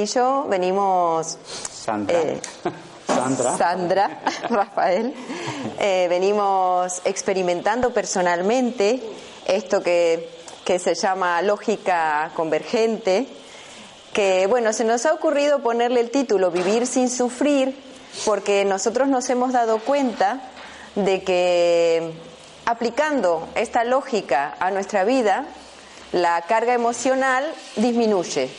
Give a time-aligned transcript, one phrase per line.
[0.00, 1.38] y yo venimos.
[1.72, 2.18] Sandra.
[2.20, 2.40] eh,
[3.06, 3.56] Sandra.
[3.56, 5.12] Sandra, Rafael,
[5.78, 9.02] eh, venimos experimentando personalmente
[9.46, 10.28] esto que,
[10.64, 13.26] que se llama lógica convergente,
[14.12, 17.76] que bueno, se nos ha ocurrido ponerle el título Vivir sin sufrir,
[18.24, 20.40] porque nosotros nos hemos dado cuenta
[20.94, 22.12] de que
[22.66, 25.46] aplicando esta lógica a nuestra vida,
[26.12, 27.44] la carga emocional
[27.76, 28.50] disminuye.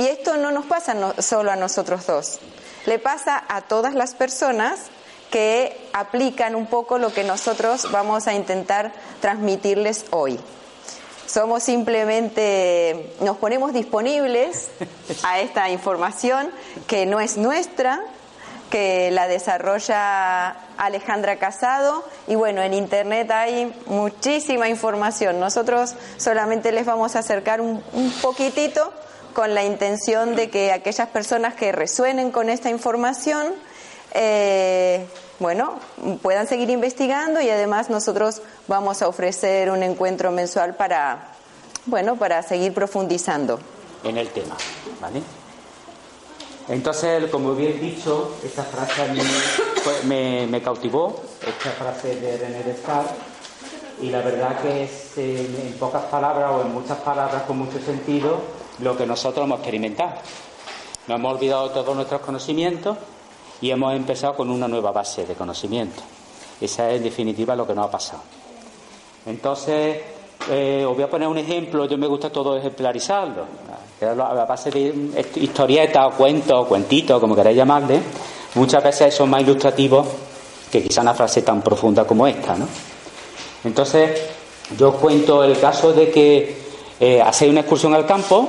[0.00, 2.38] Y esto no nos pasa no- solo a nosotros dos,
[2.86, 4.80] le pasa a todas las personas
[5.30, 10.40] que aplican un poco lo que nosotros vamos a intentar transmitirles hoy.
[11.26, 14.68] Somos simplemente, nos ponemos disponibles
[15.22, 16.50] a esta información
[16.86, 18.00] que no es nuestra,
[18.70, 25.38] que la desarrolla Alejandra Casado y bueno, en internet hay muchísima información.
[25.40, 28.92] Nosotros solamente les vamos a acercar un, un poquitito
[29.32, 33.48] con la intención de que aquellas personas que resuenen con esta información,
[34.14, 35.06] eh,
[35.38, 35.78] bueno,
[36.22, 41.28] puedan seguir investigando y además nosotros vamos a ofrecer un encuentro mensual para,
[41.86, 43.60] bueno, para seguir profundizando.
[44.04, 44.56] en el tema,
[45.00, 45.22] ¿vale?
[46.68, 49.02] Entonces, como bien dicho, esta frase
[50.04, 53.16] me, cautivó, esta frase de René Descartes,
[54.00, 57.78] y la verdad que es eh, en pocas palabras o en muchas palabras con mucho
[57.80, 58.40] sentido
[58.82, 60.12] lo que nosotros hemos experimentado.
[61.06, 62.96] Nos hemos olvidado todos nuestros conocimientos
[63.60, 66.02] y hemos empezado con una nueva base de conocimiento.
[66.60, 68.22] Esa es en definitiva lo que nos ha pasado.
[69.26, 69.98] Entonces,
[70.50, 73.44] eh, os voy a poner un ejemplo, yo me gusta todo ejemplarizarlo.
[74.02, 78.00] A base de hist- historietas, o cuentos, cuentitos, como queráis llamarle,
[78.54, 80.06] muchas veces son más ilustrativos
[80.72, 82.66] que quizá una frase tan profunda como esta, ¿no?
[83.64, 84.22] Entonces,
[84.78, 86.56] yo os cuento el caso de que
[86.98, 88.48] eh, hacéis una excursión al campo,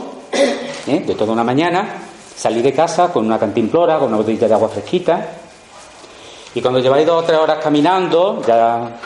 [0.88, 1.04] ¿eh?
[1.06, 1.88] de toda una mañana,
[2.36, 5.28] salí de casa con una cantimplora, con una botellita de agua fresquita,
[6.54, 8.98] y cuando lleváis dos o tres horas caminando, ya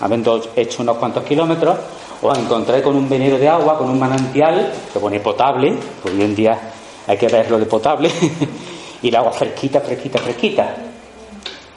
[0.00, 1.76] habiendo hecho unos cuantos kilómetros,
[2.22, 6.24] os encontráis con un venero de agua, con un manantial, que pone potable, porque hoy
[6.24, 6.58] en día
[7.06, 8.10] hay que ver lo de potable,
[9.02, 10.74] y el agua fresquita, fresquita, fresquita.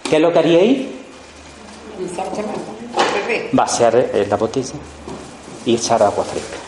[0.10, 0.88] ¿Qué es lo que haríais?
[3.52, 4.76] Vaciar eh, la botella
[5.66, 6.67] y echar agua fresca.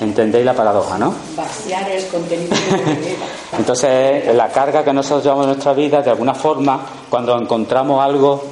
[0.00, 1.12] ¿Entendéis la paradoja, no?
[1.36, 3.16] Vaciar el contenido de.
[3.58, 8.44] Entonces, la carga que nosotros llevamos en nuestra vida, de alguna forma, cuando encontramos algo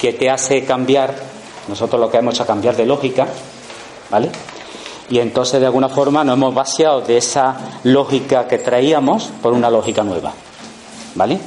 [0.00, 1.14] que te hace cambiar,
[1.68, 3.28] nosotros lo que hemos hecho es cambiar de lógica,
[4.10, 4.30] ¿vale?
[5.10, 9.70] Y entonces, de alguna forma, nos hemos vaciado de esa lógica que traíamos por una
[9.70, 10.32] lógica nueva,
[11.14, 11.38] ¿vale?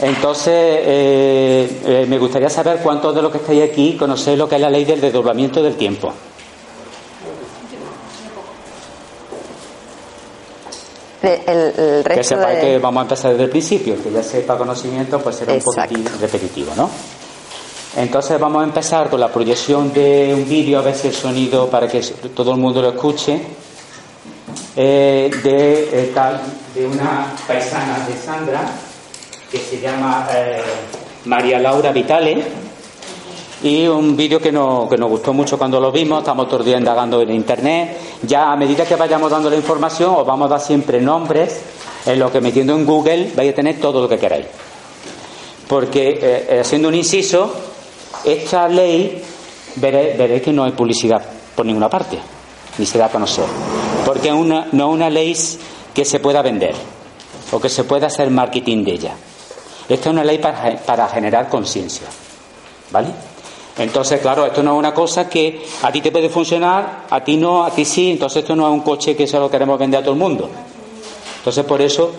[0.00, 4.56] Entonces, eh, eh, me gustaría saber cuántos de los que estáis aquí conocéis lo que
[4.56, 6.12] es la ley del desdoblamiento del tiempo.
[11.46, 14.56] El, el Que sepáis de- que vamos a empezar desde el principio, que ya sepa
[14.56, 16.88] conocimiento, pues será un poquitín repetitivo, ¿no?
[17.96, 21.68] Entonces vamos a empezar con la proyección de un vídeo, a ver si el sonido,
[21.68, 22.00] para que
[22.34, 23.40] todo el mundo lo escuche,
[24.76, 26.40] eh, de, eh, tal-
[26.74, 28.60] de una paisana de Sandra,
[29.50, 30.60] que se llama eh,
[31.24, 32.44] María Laura Vitale,
[33.66, 36.66] y un vídeo que nos, que nos gustó mucho cuando lo vimos, estamos todos los
[36.66, 37.98] días indagando en internet.
[38.22, 41.60] Ya a medida que vayamos dando la información, os vamos a dar siempre nombres,
[42.06, 44.46] en lo que metiendo en Google vais a tener todo lo que queráis.
[45.66, 47.52] Porque, eh, haciendo un inciso,
[48.24, 49.20] esta ley
[49.74, 51.22] veréis, veréis que no hay publicidad
[51.56, 52.18] por ninguna parte.
[52.78, 53.46] ni se da a conocer.
[54.04, 55.36] Porque no es una ley
[55.92, 56.74] que se pueda vender
[57.50, 59.14] o que se pueda hacer marketing de ella.
[59.88, 62.06] Esta es una ley para, para generar conciencia.
[62.92, 63.08] ¿Vale?
[63.78, 67.36] Entonces, claro, esto no es una cosa que a ti te puede funcionar, a ti
[67.36, 70.02] no, a ti sí, entonces esto no es un coche que solo queremos vender a
[70.02, 70.48] todo el mundo.
[71.38, 72.10] Entonces, por eso,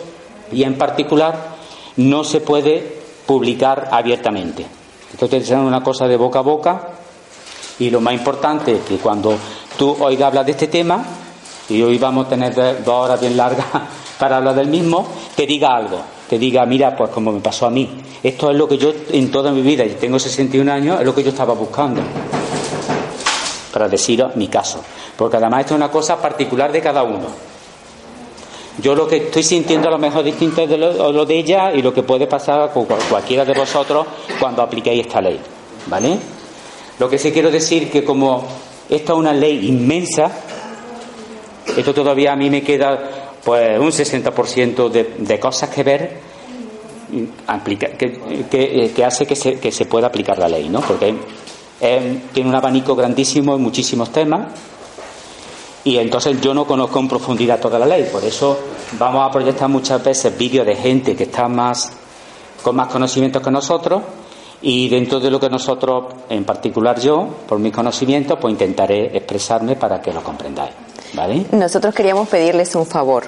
[0.51, 1.55] y en particular,
[1.95, 4.65] no se puede publicar abiertamente.
[5.17, 6.89] Que ser una cosa de boca a boca
[7.79, 9.35] y lo más importante es que cuando
[9.77, 11.03] tú oigas hablar de este tema,
[11.69, 13.65] y hoy vamos a tener dos horas bien largas
[14.19, 17.69] para hablar del mismo, te diga algo te diga, mira, pues como me pasó a
[17.69, 17.89] mí,
[18.21, 21.15] esto es lo que yo en toda mi vida, y tengo 61 años, es lo
[21.15, 22.01] que yo estaba buscando,
[23.71, 24.83] para deciros mi caso,
[25.15, 27.27] porque además esto es una cosa particular de cada uno.
[28.79, 31.81] Yo lo que estoy sintiendo a lo mejor distinto es de lo, de ella y
[31.81, 34.05] lo que puede pasar con cualquiera de vosotros
[34.39, 35.39] cuando apliquéis esta ley,
[35.87, 36.17] ¿vale?
[36.99, 38.45] Lo que sí quiero decir que como
[38.87, 40.31] esta es una ley inmensa,
[41.75, 46.27] esto todavía a mí me queda pues un 60% de, de cosas que ver
[48.49, 50.81] que, hace que se, que se, pueda aplicar la ley, ¿no?
[50.81, 51.15] Porque
[51.79, 54.47] tiene un abanico grandísimo en muchísimos temas
[55.83, 58.59] y entonces yo no conozco en profundidad toda la ley, por eso
[58.99, 61.93] vamos a proyectar muchas veces vídeos de gente que está más
[62.61, 64.01] con más conocimientos que nosotros
[64.61, 69.75] y dentro de lo que nosotros, en particular yo, por mis conocimientos, pues intentaré expresarme
[69.75, 70.86] para que lo comprendáis.
[71.51, 73.25] Nosotros queríamos pedirles un favor.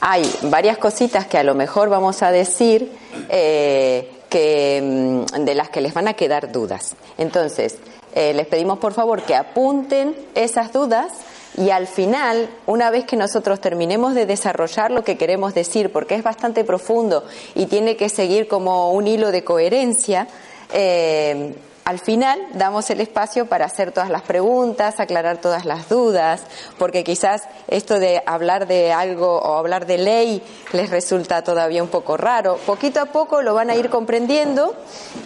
[0.00, 2.92] Hay varias cositas que a lo mejor vamos a decir
[3.28, 6.96] eh, que, mm, de las que les van a quedar dudas.
[7.18, 7.78] Entonces,
[8.14, 11.12] eh, les pedimos por favor que apunten esas dudas
[11.56, 16.14] y al final, una vez que nosotros terminemos de desarrollar lo que queremos decir, porque
[16.14, 17.24] es bastante profundo
[17.54, 20.26] y tiene que seguir como un hilo de coherencia,
[20.72, 26.42] eh, al final damos el espacio para hacer todas las preguntas, aclarar todas las dudas,
[26.78, 30.42] porque quizás esto de hablar de algo o hablar de ley
[30.72, 32.56] les resulta todavía un poco raro.
[32.66, 34.76] Poquito a poco lo van a ir comprendiendo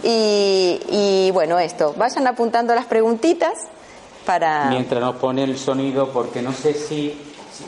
[0.02, 3.52] y, bueno, esto, vayan apuntando las preguntitas
[4.24, 4.70] para...
[4.70, 7.20] Mientras nos pone el sonido, porque no sé si,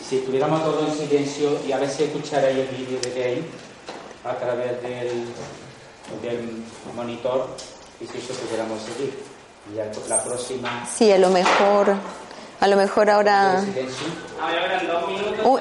[0.09, 3.45] si, estuviéramos todos en silencio y a ver si escucharais el vídeo de Gay
[4.25, 5.27] a través del,
[6.23, 6.65] del
[6.97, 7.49] monitor
[8.01, 9.19] y si eso pudiéramos seguir.
[9.73, 10.87] Y la próxima.
[10.87, 11.95] Sí, a lo mejor.
[12.61, 13.63] A lo mejor ahora.
[15.45, 15.59] Uh,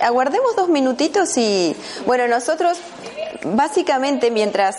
[0.00, 1.74] aguardemos dos minutitos y.
[2.06, 2.78] Bueno, nosotros,
[3.44, 4.76] básicamente, mientras.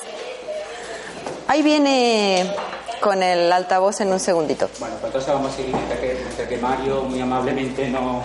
[1.47, 2.55] Ahí viene
[3.01, 4.69] con el altavoz en un segundito.
[4.79, 8.23] Bueno, pues entonces vamos a seguir mientras que, Mario muy amablemente nos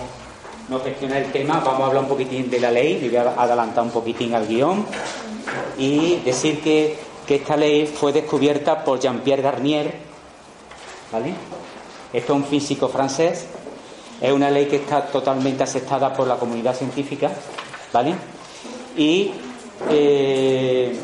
[0.69, 1.61] no gestiona el tema.
[1.61, 2.99] Vamos a hablar un poquitín de la ley.
[3.01, 4.87] Me voy a adelantar un poquitín al guion
[5.79, 9.95] y decir que que esta ley fue descubierta por Jean-Pierre Garnier,
[11.11, 11.35] ¿vale?
[12.13, 13.47] Esto es un físico francés,
[14.21, 17.31] es una ley que está totalmente aceptada por la comunidad científica,
[17.93, 18.15] ¿vale?
[18.97, 19.33] Y
[19.91, 20.97] eh,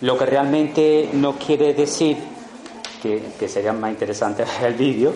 [0.00, 2.16] lo que realmente nos quiere decir,
[3.02, 5.12] que, sería más interesante el vídeo,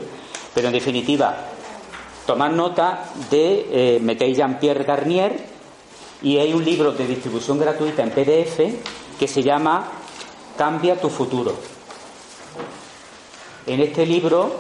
[0.55, 1.37] pero en definitiva,
[2.27, 5.37] tomar nota de, eh, metéis Jean-Pierre Garnier
[6.23, 8.61] y hay un libro de distribución gratuita en PDF
[9.19, 9.85] que se llama
[10.57, 11.55] Cambia tu futuro.
[13.67, 14.57] En este libro,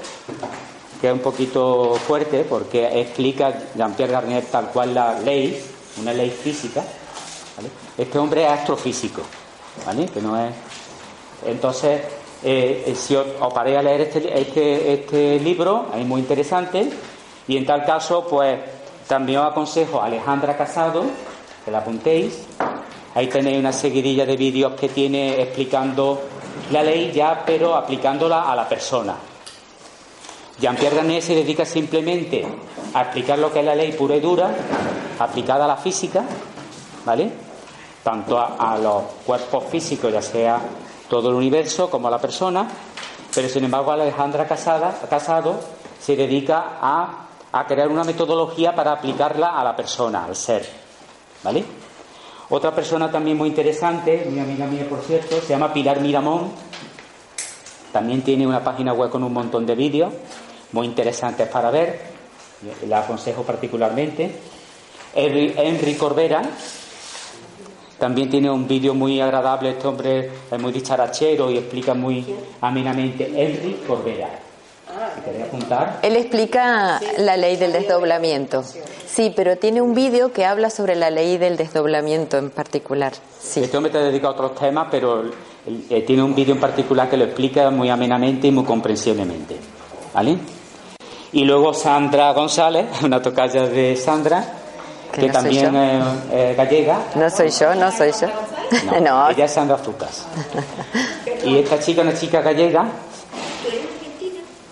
[1.00, 5.62] que es un poquito fuerte porque explica Jean-Pierre Garnier tal cual la ley,
[6.00, 6.85] una ley física,
[7.97, 9.23] este hombre es astrofísico,
[9.87, 10.06] ¿vale?
[10.06, 10.52] que no es.
[11.47, 12.02] Entonces,
[12.42, 16.88] eh, si os, paré a leer este, este, este, libro, es muy interesante,
[17.47, 18.59] y en tal caso, pues
[19.06, 21.04] también os aconsejo a Alejandra Casado,
[21.64, 22.44] que la apuntéis,
[23.18, 26.20] Ahí tenéis una seguidilla de vídeos que tiene explicando
[26.70, 29.16] la ley ya, pero aplicándola a la persona.
[30.60, 32.46] Jean-Pierre Garnier se dedica simplemente
[32.94, 34.54] a explicar lo que es la ley pura y dura,
[35.18, 36.22] aplicada a la física,
[37.04, 37.28] ¿vale?
[38.04, 40.60] Tanto a, los cuerpos físicos, ya sea
[41.08, 42.68] todo el universo como a la persona,
[43.34, 45.58] pero sin embargo Alejandra Casado
[46.00, 50.64] se dedica a, a crear una metodología para aplicarla a la persona, al ser,
[51.42, 51.88] ¿vale?
[52.50, 56.50] Otra persona también muy interesante, mi amiga mía por cierto, se llama Pilar Miramón.
[57.93, 60.12] También tiene una página web con un montón de vídeos
[60.73, 62.00] muy interesantes para ver.
[62.87, 64.35] La aconsejo particularmente.
[65.14, 66.43] Henry Corbera
[67.99, 69.71] también tiene un vídeo muy agradable.
[69.71, 72.25] Este hombre es muy dicharachero y explica muy
[72.61, 73.25] amenamente.
[73.25, 74.28] Henry Corbera.
[76.02, 78.64] Él explica la ley del desdoblamiento.
[79.10, 83.14] Sí, pero tiene un vídeo que habla sobre la ley del desdoblamiento en particular.
[83.40, 83.60] Sí.
[83.64, 85.24] Este hombre te dedica a otros temas, pero
[85.90, 89.56] eh, tiene un vídeo en particular que lo explica muy amenamente y muy comprensiblemente.
[90.14, 90.38] ¿Vale?
[91.32, 94.44] Y luego Sandra González, una tocaya de Sandra,
[95.12, 96.98] Que que, no también es es gallega.
[97.14, 98.28] No soy yo, no soy yo.
[98.86, 100.26] No, No, ella es Sandra Azucas.
[101.44, 102.86] Y esta chica, una chica gallega,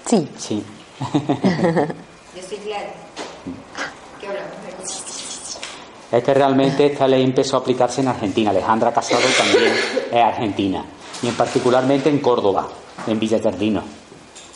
[0.07, 0.29] sí.
[0.37, 0.65] sí.
[1.01, 2.93] Yo soy Gladys.
[4.21, 4.51] ¿Qué hablamos?
[6.11, 8.51] Es que realmente esta ley empezó a aplicarse en Argentina.
[8.51, 9.73] Alejandra Casado también
[10.13, 10.85] es argentina.
[11.23, 12.69] Y en particularmente en Córdoba,
[13.07, 13.83] en Villa Jardino.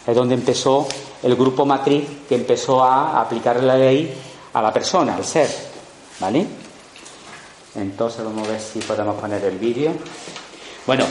[0.07, 0.87] Es donde empezó
[1.23, 4.15] el grupo matriz que empezó a aplicar la ley
[4.53, 5.49] a la persona, al ser.
[6.21, 6.47] ¿Vale?
[7.75, 9.93] Entonces vamos a ver si podemos poner el vídeo.
[10.87, 11.05] Bueno,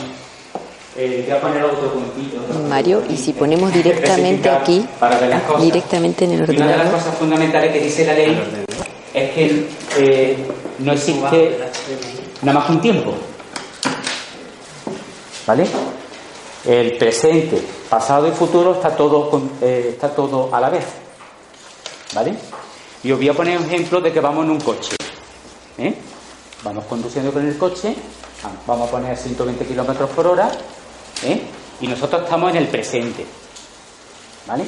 [0.96, 2.38] eh, voy a poner otro puntito.
[2.68, 4.84] Mario, y si ponemos directamente aquí,
[5.60, 6.92] directamente en el Y una de las ordenador.
[6.92, 8.64] cosas fundamentales que dice la ley
[9.14, 10.46] es que eh,
[10.78, 11.58] no existe
[12.42, 13.14] nada más que un tiempo.
[15.46, 15.66] ¿Vale?
[16.64, 20.84] El presente, pasado y futuro está todo, con- eh, está todo a la vez.
[22.14, 22.34] ¿Vale?
[23.02, 24.94] Y os voy a poner un ejemplo de que vamos en un coche.
[25.78, 25.94] ¿eh?
[26.62, 27.94] Vamos conduciendo con el coche,
[28.66, 30.50] vamos a poner 120 kilómetros por hora,
[31.24, 31.42] ¿eh?
[31.80, 33.24] y nosotros estamos en el presente.
[34.46, 34.64] ¿Vale?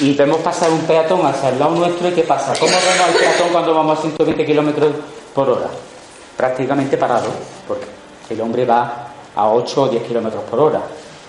[0.00, 2.52] Y vemos pasar un peatón hacia el lado nuestro y ¿qué pasa?
[2.58, 4.92] ¿Cómo vemos al peatón cuando vamos a 120 kilómetros
[5.34, 5.68] por hora?
[6.36, 7.28] Prácticamente parado,
[7.68, 7.86] porque
[8.30, 10.82] el hombre va a 8 o 10 kilómetros por hora.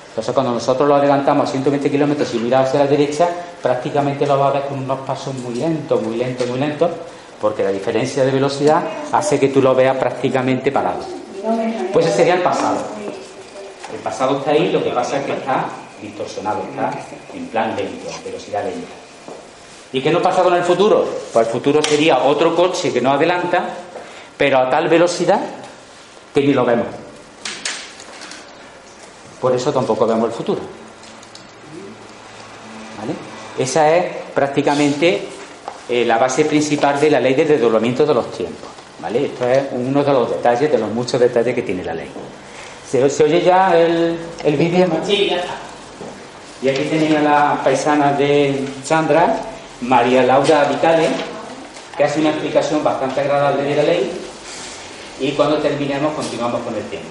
[0.10, 3.28] Entonces cuando nosotros lo adelantamos a 120 kilómetros y mira hacia la derecha,
[3.62, 6.92] prácticamente lo va a ver con unos pasos muy lentos, muy lentos, muy lentos,
[7.42, 11.00] porque la diferencia de velocidad hace que tú lo veas prácticamente parado.
[11.92, 12.78] Pues ese sería el pasado.
[13.94, 15.66] El pasado está ahí, lo que pasa es que está
[16.04, 16.92] distorsionado, está
[17.34, 18.88] en plan lento, velocidad lenta.
[19.92, 21.06] ¿Y qué nos pasa con el futuro?
[21.32, 23.64] Pues el futuro sería otro coche que nos adelanta,
[24.38, 25.40] pero a tal velocidad
[26.34, 26.88] que ni lo vemos.
[29.40, 30.62] Por eso tampoco vemos el futuro.
[33.00, 33.14] ¿Vale?
[33.58, 35.28] Esa es prácticamente
[35.90, 38.70] eh, la base principal de la ley de desdoblamiento de los tiempos.
[39.00, 39.26] ¿Vale?
[39.26, 42.10] Esto es uno de los detalles, de los muchos detalles que tiene la ley.
[42.90, 44.88] ¿Se, se oye ya el, el vídeo?
[45.06, 45.54] Sí, ya está.
[46.64, 49.36] Y aquí tenéis a la paisana de Sandra,
[49.82, 51.10] María Laura Vitale,
[51.98, 54.12] que hace una explicación bastante agradable de la ley.
[55.20, 57.04] Y cuando terminemos, continuamos con el tema.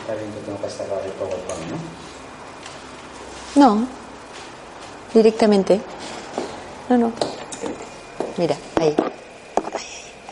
[0.00, 1.70] Está bien que tengo que cerrar el PowerPoint,
[3.56, 3.78] ¿no?
[3.78, 3.86] No,
[5.14, 5.80] directamente.
[6.90, 7.12] No, no.
[8.36, 8.94] Mira, ahí.
[8.98, 9.82] Ahí, ahí,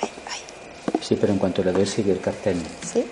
[0.03, 1.01] ahí, ahí.
[1.01, 2.63] Sí, pero en cuanto le doy sigue el cartel.
[2.93, 3.03] ¿Sí?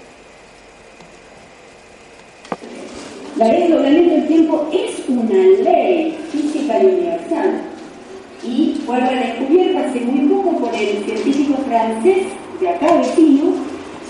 [3.40, 7.62] La ley de doblamiento del tiempo es una ley física y universal.
[8.44, 12.26] Y fue redescubierta hace muy poco por el científico francés
[12.60, 13.54] de acá vecino,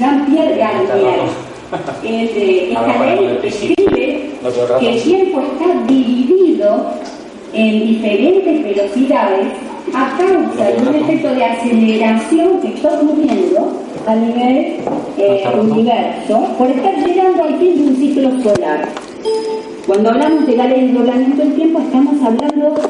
[0.00, 1.20] Jean-Pierre Garnier.
[2.02, 2.28] El,
[2.72, 4.30] esta ley escribe
[4.80, 6.86] que el tiempo está dividido
[7.52, 9.46] en diferentes velocidades
[9.94, 14.80] a causa de un efecto de aceleración que está ocurriendo a nivel
[15.18, 18.88] eh, universo por estar llegando al fin de un ciclo solar.
[19.90, 22.80] Cuando hablamos de la ley de doblamiento del tiempo, estamos hablando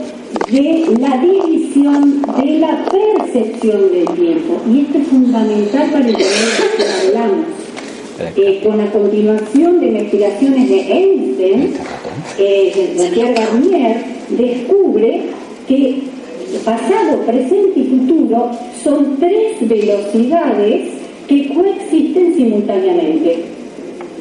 [0.50, 4.60] de la división de la percepción del tiempo.
[4.70, 7.46] Y esto es fundamental para entender de qué hablamos.
[8.36, 11.74] Eh, con la continuación de investigaciones de Einstein,
[12.38, 15.22] eh, Jean-Pierre Garnier descubre
[15.66, 16.02] que
[16.66, 18.50] pasado, presente y futuro
[18.84, 20.90] son tres velocidades
[21.26, 23.44] que coexisten simultáneamente.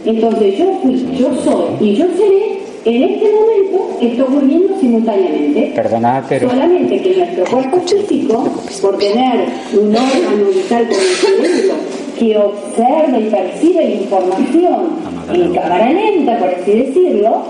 [0.05, 5.71] Entonces yo fui, yo soy y yo seré, en este momento está ocurriendo simultáneamente.
[5.75, 8.47] Perdonad, pero Solamente que nuestro cuerpo físico,
[8.81, 11.75] por tener un órgano vital como el cerebro,
[12.17, 14.89] que observa y percibe la información
[15.33, 17.43] en cámara lenta, por así decirlo,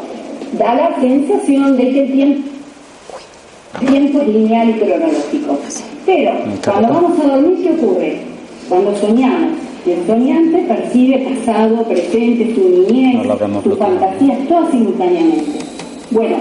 [0.57, 2.49] da la sensación de que el tiempo,
[3.79, 5.57] tiempo es lineal y cronológico.
[6.05, 6.31] Pero
[6.63, 8.17] cuando vamos a dormir, ¿qué ocurre?
[8.67, 15.59] Cuando soñamos, el soñante percibe pasado, presente, su niñez, No sus fantasías, todas simultáneamente.
[16.11, 16.37] Bueno,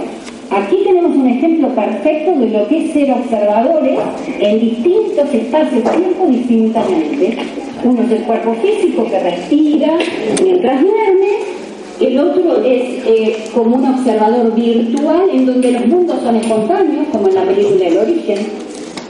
[0.51, 3.99] aquí tenemos un ejemplo perfecto de lo que es ser observadores
[4.41, 7.39] en distintos espacios-tiempo simultáneamente.
[7.85, 9.99] Uno es el cuerpo físico que respira
[10.43, 11.59] mientras duerme,
[12.01, 17.29] el otro es eh, como un observador virtual en donde los mundos son espontáneos, como
[17.29, 18.39] en la película El Origen.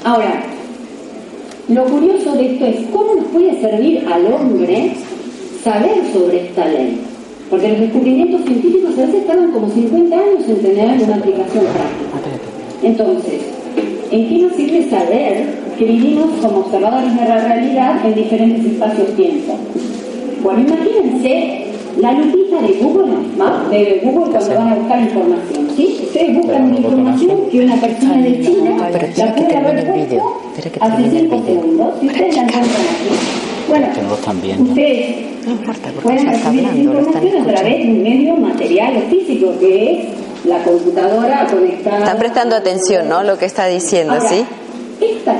[0.05, 0.43] Ahora,
[1.69, 4.93] lo curioso de esto es cómo nos puede servir al hombre
[5.63, 6.99] saber sobre esta ley.
[7.51, 12.39] Porque los descubrimientos científicos a veces tardan como 50 años en tener una aplicación práctica.
[12.83, 13.41] Entonces,
[14.11, 15.47] ¿en qué nos sirve saber
[15.79, 19.57] que vivimos como observadores de la realidad en diferentes espacios-tiempo?
[20.43, 21.68] Bueno, imagínense
[22.01, 23.69] la lupita de Google, ¿va?
[23.71, 26.01] de Google cuando van a buscar información, ¿sí?
[26.05, 28.77] Ustedes buscan una información que una persona de China
[29.17, 30.41] la puede haber puesto
[30.81, 33.15] hace 5 segundos, si ustedes la encuentran aquí.
[33.69, 33.87] Bueno,
[34.63, 35.17] ustedes
[36.03, 40.63] pueden recibir esa información a través de un medio material o físico que es la
[40.63, 41.99] computadora conectada.
[41.99, 43.23] Están prestando atención, ¿no?
[43.25, 44.45] Lo que está diciendo, ¿sí?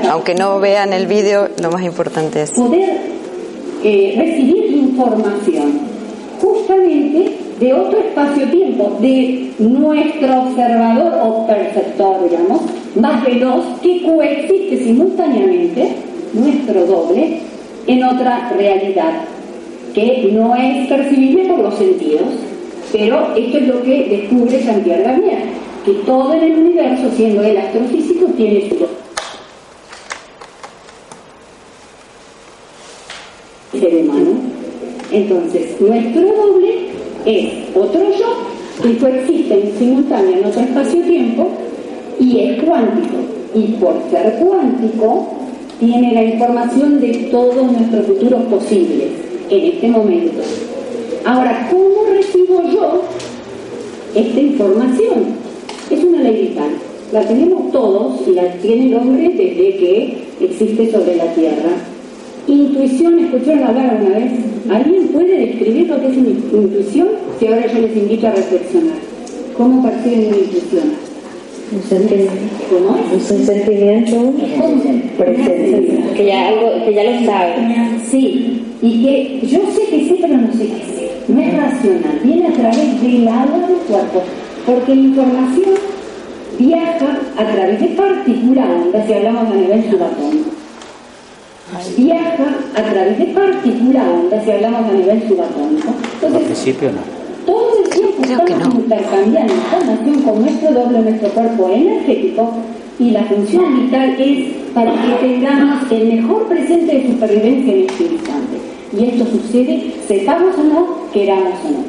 [0.09, 2.97] Aunque no vean el vídeo, lo más importante es poder
[3.83, 5.88] eh, recibir información
[6.41, 12.61] justamente de otro espacio-tiempo, de nuestro observador o perceptor, digamos,
[12.95, 15.89] más veloz que coexiste simultáneamente,
[16.33, 17.39] nuestro doble,
[17.87, 19.21] en otra realidad,
[19.93, 22.29] que no es percibible por los sentidos,
[22.91, 28.25] pero esto es lo que descubre Jean-Pierre que todo en el universo, siendo el astrofísico,
[28.37, 28.87] tiene su
[33.79, 34.31] ser humano.
[35.11, 36.73] Entonces, nuestro doble
[37.25, 41.49] es otro yo que coexiste en simultáneo en otro espacio-tiempo
[42.19, 43.17] y es cuántico.
[43.55, 45.27] Y por ser cuántico,
[45.79, 49.07] tiene la información de todos nuestros futuros posibles
[49.49, 50.41] en este momento.
[51.25, 53.01] Ahora, ¿cómo recibo yo
[54.13, 55.35] esta información?
[55.89, 56.69] Es una ley vital.
[57.11, 61.71] La tenemos todos y la tiene el hombre desde que existe sobre la Tierra.
[62.49, 64.31] Intuición, ¿escucharon hablar una vez?
[64.71, 67.07] ¿Alguien puede describir lo que es intuición?
[67.39, 68.95] Si ahora yo les invito a reflexionar.
[69.55, 70.83] ¿Cómo perciben una intuición?
[71.71, 72.33] Un sentimiento.
[72.71, 73.31] ¿Cómo es?
[73.31, 74.33] Un sentimiento.
[75.17, 76.13] Presencia.
[76.15, 77.53] Que ya, algo, que ya lo sabe.
[78.09, 81.31] Sí, y que yo sé que sé, pero no sé qué sé.
[81.31, 84.23] No es racional, viene a través del alma del cuerpo,
[84.65, 85.75] porque la información
[86.57, 90.38] viaja a través de partículas ondas, si hablamos a nivel subatómico
[91.97, 92.45] viaja
[92.75, 95.89] a través de partícula onda, si hablamos a nivel subatómico.
[96.15, 97.19] Entonces, principio no.
[97.45, 102.53] Todo el tiempo estamos intercambiando información con nuestro doble, nuestro cuerpo energético,
[102.99, 108.03] y la función vital es para que tengamos el mejor presente de supervivencia en este
[108.03, 108.57] instante.
[108.91, 111.83] Y esto sucede, sepamos o no, queramos o no.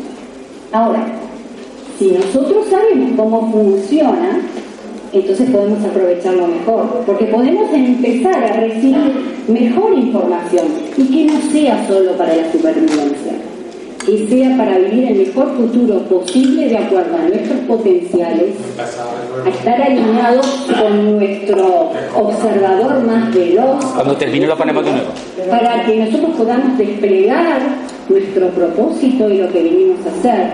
[0.72, 1.04] Ahora,
[1.98, 4.40] si nosotros sabemos cómo funciona,
[5.12, 9.12] entonces podemos aprovecharlo mejor, porque podemos empezar a recibir
[9.48, 13.32] mejor información y que no sea solo para la supervivencia,
[14.06, 18.54] que sea para vivir el mejor futuro posible de acuerdo a nuestros potenciales,
[19.44, 20.46] a estar alineados
[20.80, 23.84] con nuestro observador más veloz.
[23.86, 25.10] Cuando termine lo ponemos de nuevo.
[25.50, 27.60] Para que nosotros podamos desplegar
[28.08, 30.50] nuestro propósito y lo que vinimos a hacer,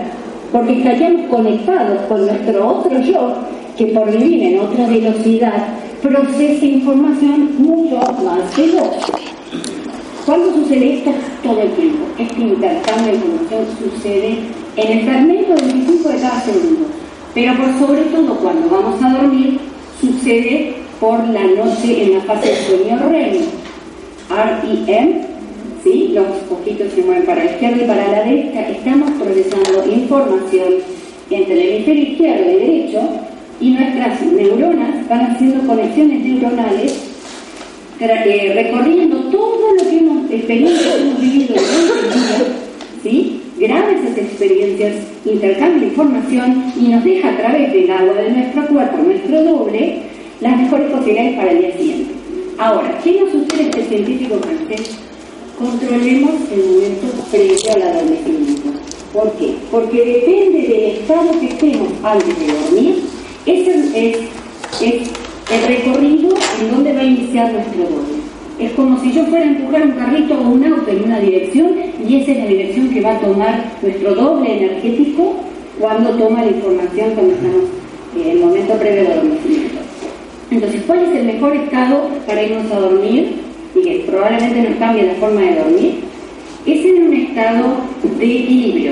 [0.51, 3.35] porque estaríamos conectados con nuestro otro yo
[3.77, 5.67] que por vivir en otra velocidad
[6.01, 8.97] procesa información mucho más veloz.
[10.25, 11.11] ¿Cuándo sucede esto?
[11.43, 12.05] Todo el tiempo.
[12.17, 14.37] Este intercambio de información sucede
[14.75, 16.85] en el fragmento 25 de cada segundo.
[17.33, 19.59] Pero por sobre todo cuando vamos a dormir,
[20.01, 23.43] sucede por la noche en la fase de sueño REM.
[24.29, 25.13] REM,
[25.83, 26.09] ¿sí?
[26.13, 28.69] los ojitos se mueven para la izquierda y para la derecha.
[28.69, 30.73] Estamos procesando información
[31.29, 33.27] entre el hemisferio izquierdo y derecho
[33.59, 37.07] y nuestras neuronas van haciendo conexiones neuronales
[37.99, 42.53] eh, recorriendo todo lo que hemos experiencias que hemos vivido durante el
[43.03, 43.41] ¿sí?
[43.59, 44.93] graba esas experiencias,
[45.25, 49.97] intercambia información y nos deja a través del agua de nuestro cuerpo, nuestro doble,
[50.41, 52.13] las mejores posibilidades para el día siguiente.
[52.59, 54.97] Ahora, ¿qué nos sugiere este científico francés?
[55.57, 58.69] Controlemos el momento previo al adormecimiento.
[59.11, 59.55] ¿Por qué?
[59.71, 62.95] Porque depende del estado que estemos antes de dormir,
[63.47, 64.17] ese es,
[65.49, 68.17] el recorrido en donde va a iniciar nuestro doble.
[68.59, 71.71] Es como si yo fuera a empujar un carrito o un auto en una dirección
[72.05, 75.35] y esa es la dirección que va a tomar nuestro doble energético
[75.79, 77.63] cuando toma la información cuando estamos
[78.19, 79.77] en el momento previo de dormimiento.
[80.51, 83.35] Entonces, ¿cuál es el mejor estado para irnos a dormir?
[83.75, 85.95] Y que probablemente nos cambie la forma de dormir.
[86.65, 87.65] Es en un estado
[88.17, 88.91] de equilibrio.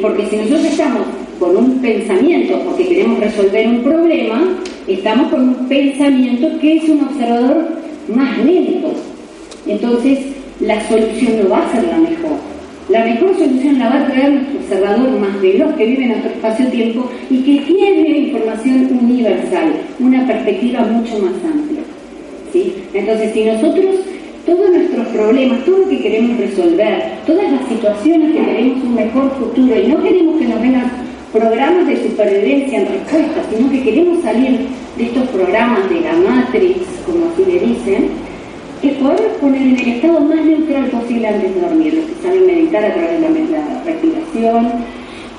[0.00, 1.02] Porque si nosotros estamos
[1.38, 7.02] con un pensamiento porque queremos resolver un problema, estamos con un pensamiento que es un
[7.02, 7.68] observador
[8.14, 8.92] más lento.
[9.66, 10.18] Entonces,
[10.60, 12.54] la solución no va a ser la mejor.
[12.88, 16.30] La mejor solución la va a traer nuestro observador más veloz que vive en nuestro
[16.32, 21.80] espacio-tiempo y que tiene información universal, una perspectiva mucho más amplia.
[22.52, 22.74] ¿sí?
[22.92, 23.96] Entonces, si nosotros
[24.44, 29.30] todos nuestros problemas, todo lo que queremos resolver, todas las situaciones que queremos un mejor
[29.38, 31.03] futuro y no queremos que nos vengan
[31.34, 36.78] programas de supervivencia en respuesta, sino que queremos salir de estos programas de la Matrix,
[37.04, 38.10] como así le dicen,
[38.82, 42.46] es poder poner en el estado más neutral posible antes de dormir, los que saben
[42.46, 44.72] meditar a través de la, respiración,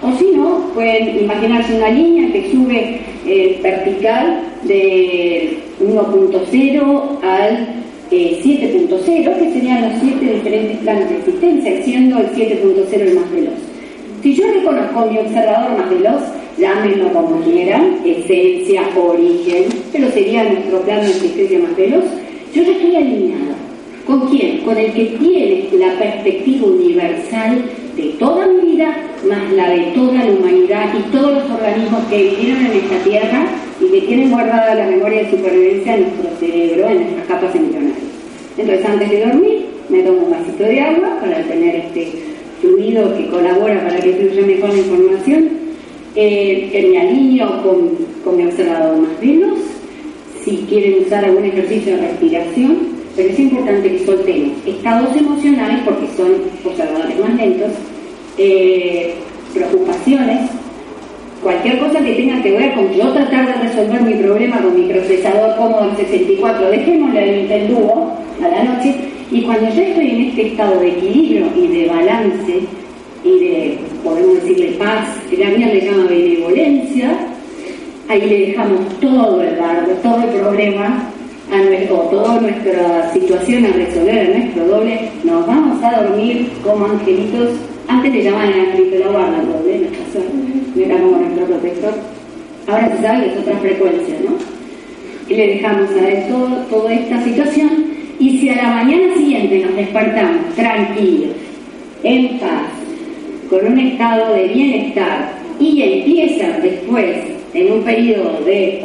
[0.02, 7.68] o si no, pueden imaginarse una línea que sube eh, vertical de 1.0 al
[8.12, 13.32] eh, 7.0, que serían los siete diferentes planos de existencia, siendo el 7.0 el más
[13.32, 13.75] veloz.
[14.26, 16.24] Si yo reconozco mi observador más veloz,
[16.58, 22.06] llámenlo como quieran, esencia, origen, pero sería nuestro plano de existencia más veloz,
[22.52, 23.54] yo ya estoy alineado.
[24.08, 24.62] ¿Con quién?
[24.62, 28.98] Con el que tiene la perspectiva universal de toda mi vida,
[29.30, 33.46] más la de toda la humanidad y todos los organismos que vivieron en esta tierra
[33.80, 38.00] y que tienen guardada la memoria de supervivencia en nuestro cerebro, en nuestras capas embrionarias.
[38.58, 42.25] Entonces, antes de dormir, me tomo un vasito de agua para tener este
[42.62, 45.50] fluido que colabora para que fluya mejor la información,
[46.16, 47.90] eh, que me alineo con,
[48.24, 49.20] con mi observador más.
[49.20, 49.60] Veloz,
[50.44, 52.78] si quieren usar algún ejercicio de respiración,
[53.16, 57.72] pero es importante que soltemos estados emocionales porque son observadores más lentos,
[58.38, 59.14] eh,
[59.54, 60.52] preocupaciones,
[61.42, 64.92] cualquier cosa que tenga que ver con yo tratar de resolver mi problema con mi
[64.92, 68.12] procesador Commodore 64, dejémosle el Duo
[68.44, 68.96] a la noche,
[69.32, 72.60] y cuando yo estoy en este estado de equilibrio y de balance
[73.24, 77.18] y de, podemos decirle, paz, que la mía le llama benevolencia,
[78.08, 81.10] ahí le dejamos todo el dardo, todo el problema
[81.52, 86.50] a nuestro, o toda nuestra situación a resolver a nuestro doble, nos vamos a dormir
[86.64, 87.50] como angelitos,
[87.88, 91.94] antes le llamaban el angelito la guarda, el doble, nuestra suerte, era como nuestro protector,
[92.68, 94.36] ahora se sabe que es otra frecuencia, ¿no?
[95.28, 99.66] Y le dejamos a él todo, toda esta situación, y si a la mañana siguiente
[99.66, 101.32] nos despertamos tranquilos,
[102.04, 102.70] en paz,
[103.50, 107.16] con un estado de bienestar, y empieza después,
[107.54, 108.84] en un periodo de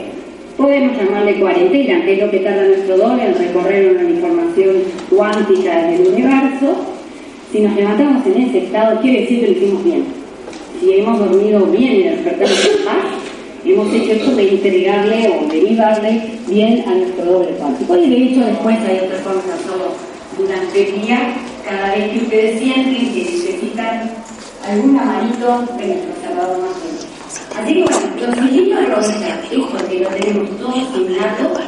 [0.56, 4.76] podemos llamarle cuarentena, que es lo que tarda nuestro doble en recorrer una información
[5.08, 6.76] cuántica del universo,
[7.50, 10.04] si nos levantamos en ese estado, quiere decir que lo hicimos bien.
[10.78, 13.19] Si hemos dormido bien y despertamos en paz,
[13.64, 17.96] hemos hecho esto de entregarle o derivarle bien a nuestro doble cuántico.
[17.96, 19.92] Y de hecho después hay formas de hacerlo
[20.38, 24.10] durante el día, cada vez que ustedes sienten que necesitan
[24.66, 27.00] alguna manito de nuestro observador más.
[27.58, 29.38] Así que bueno, los niños rodillas,
[29.70, 31.60] porque lo tenemos todos innato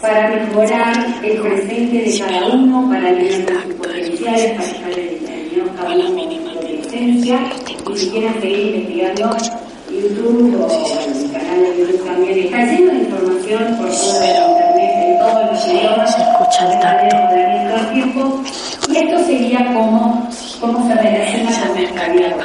[0.00, 5.94] para mejorar el presente de cada uno, para alimentar sus potenciales, para estar determinados cada
[5.94, 7.40] uno con su esencia.
[7.92, 9.36] Y si quieren seguir investigando
[10.02, 14.92] YouTube o el canal de YouTube también está lleno de información por todo el internet,
[14.96, 16.16] en todos los idiomas.
[16.18, 16.80] El
[17.68, 18.42] todo el tiempo.
[18.88, 20.28] Y esto sería como
[20.60, 22.36] cómo se relaciona con nuestra vida.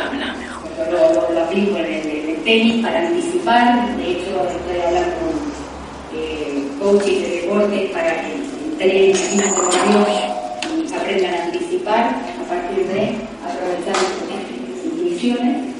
[0.92, 6.68] Lo, lo, lo aplico en el tenis para anticipar, de hecho estoy hablando con eh,
[6.80, 8.34] coaches de deportes para que
[8.72, 9.16] entrenen
[9.54, 9.66] con
[10.12, 15.75] y aprendan a anticipar a partir de aprovechar sus intuiciones.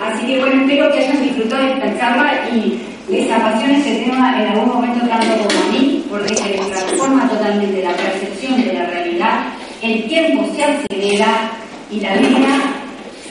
[0.00, 2.78] Así que bueno, espero que hayan disfrutado de esta charla y
[3.08, 7.82] les apasione este tema en algún momento tanto como a mí, porque se transforma totalmente
[7.82, 9.46] la percepción de la realidad,
[9.82, 11.50] el tiempo se acelera
[11.90, 12.60] y la vida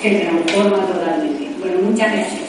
[0.01, 1.49] se transforma totalmente.
[1.59, 2.41] Bueno, muchas gracias.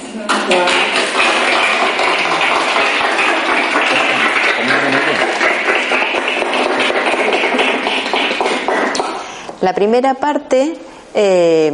[9.61, 10.75] La primera parte
[11.17, 11.73] eh,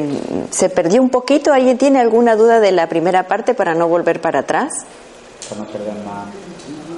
[0.51, 1.53] se perdió un poquito.
[1.53, 4.73] ¿Alguien tiene alguna duda de la primera parte para no volver para atrás?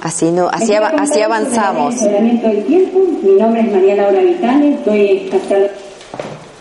[0.01, 1.99] Así no, así, av así avanzamos.
[1.99, 2.99] Del tiempo.
[3.23, 5.31] Mi nombre es María Laura Vitales, estoy.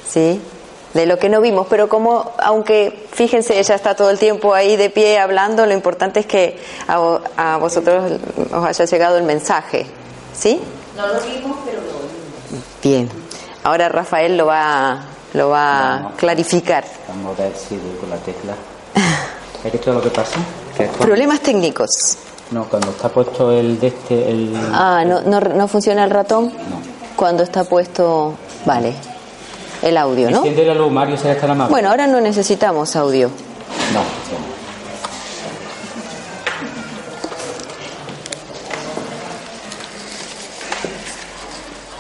[0.08, 0.40] Sí
[0.94, 4.76] de lo que no vimos, pero como, aunque fíjense, ella está todo el tiempo ahí
[4.76, 8.12] de pie hablando, lo importante es que a, a vosotros
[8.52, 9.86] os haya llegado el mensaje,
[10.32, 10.60] ¿sí?
[10.96, 12.64] No lo vimos, pero lo oímos.
[12.80, 13.10] Bien,
[13.64, 16.84] ahora Rafael lo va, lo va a clarificar.
[17.08, 18.54] Vamos a ver si doy con la tecla.
[19.64, 20.36] ¿Es que esto es lo que pasa?
[20.76, 21.90] Que Problemas técnicos.
[22.50, 24.54] No, cuando está puesto el de este, el...
[24.72, 26.46] Ah, ¿no, no, no funciona el ratón?
[26.46, 26.80] No.
[27.16, 28.94] Cuando está puesto, vale,
[29.82, 30.38] el audio, ¿no?
[30.38, 31.70] Enciende la luz, Mario, será estar amable.
[31.70, 33.28] Bueno, ahora no necesitamos audio.
[33.92, 34.02] No.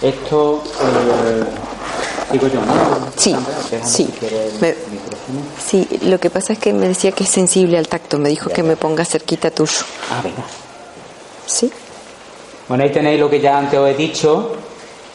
[0.02, 1.44] Esto, eh,
[2.32, 2.72] digo yo, ¿no?
[3.16, 3.34] Sí,
[3.84, 4.08] sí.
[4.60, 4.74] Me-.
[5.64, 8.50] Sí, lo que pasa es que me decía que es sensible al tacto, me dijo
[8.50, 9.72] que me ponga cerquita tuyo.
[10.10, 10.42] Ah, venga.
[11.46, 11.70] ¿Sí?
[12.68, 14.56] Bueno, ahí tenéis lo que ya antes os he dicho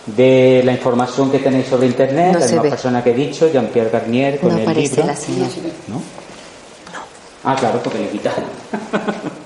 [0.06, 2.70] de la información que tenéis sobre Internet, No la misma ve.
[2.70, 5.08] persona que he dicho, Jean-Pierre Garnier, con No el aparece libro.
[5.08, 5.50] la señal.
[5.88, 6.02] ¿No?
[7.44, 8.34] Ah, claro, porque le quita.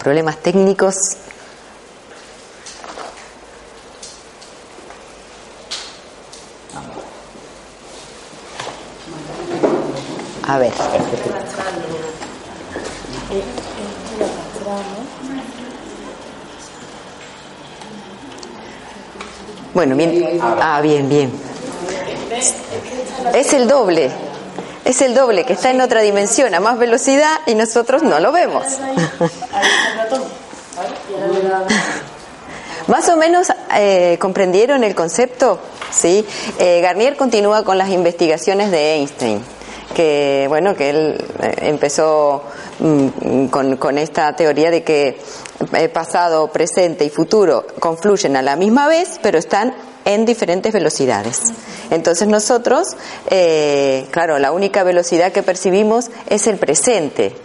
[0.00, 0.96] problemas técnicos.
[10.48, 10.72] A ver.
[19.74, 20.40] Bueno, bien.
[20.42, 21.30] Ah, bien, bien.
[23.34, 24.10] Es el doble.
[24.84, 28.32] Es el doble, que está en otra dimensión, a más velocidad y nosotros no lo
[28.32, 28.64] vemos.
[32.86, 35.60] Más o menos eh, comprendieron el concepto,
[35.92, 36.26] sí.
[36.58, 39.40] Eh, Garnier continúa con las investigaciones de Einstein,
[39.94, 42.42] que bueno, que él eh, empezó
[42.80, 45.20] mm, con, con esta teoría de que
[45.72, 49.72] eh, pasado, presente y futuro confluyen a la misma vez, pero están
[50.04, 51.52] en diferentes velocidades.
[51.90, 52.96] Entonces nosotros,
[54.10, 57.36] claro, la única velocidad que percibimos es el presente.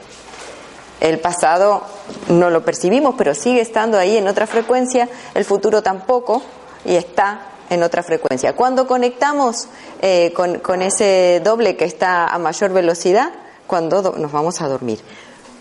[1.06, 1.84] El pasado
[2.30, 6.41] no lo percibimos, pero sigue estando ahí en otra frecuencia, el futuro tampoco,
[6.84, 8.54] y está en otra frecuencia.
[8.54, 9.68] Cuando conectamos
[10.02, 13.30] eh, con, ese doble que está a mayor velocidad,
[13.68, 15.00] cuando do- nos vamos a dormir.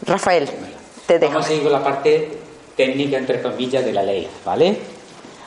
[0.07, 0.49] Rafael,
[1.07, 1.35] te dejo.
[1.35, 2.39] Vamos a con la parte
[2.77, 4.79] técnica, entre comillas, de la ley, ¿vale?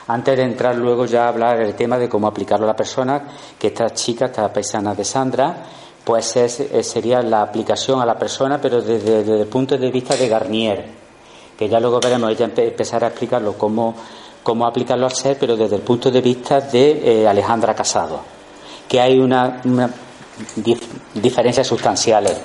[0.06, 3.28] Antes de entrar luego ya a hablar del tema de cómo aplicarlo a la persona,
[3.58, 5.64] que esta chica, esta paisana de Sandra,
[6.08, 10.16] pues es- es- sería la aplicación a la persona, pero desde, el punto de vista
[10.16, 10.86] de Garnier,
[11.58, 13.94] que ya luego veremos, ella empe- empezar a explicarlo cómo,
[14.42, 18.20] cómo aplicarlo al ser, pero desde el punto de vista de eh, Alejandra Casado,
[18.88, 19.90] que hay una, una
[20.56, 20.80] dif-
[21.12, 22.38] diferencias sustanciales.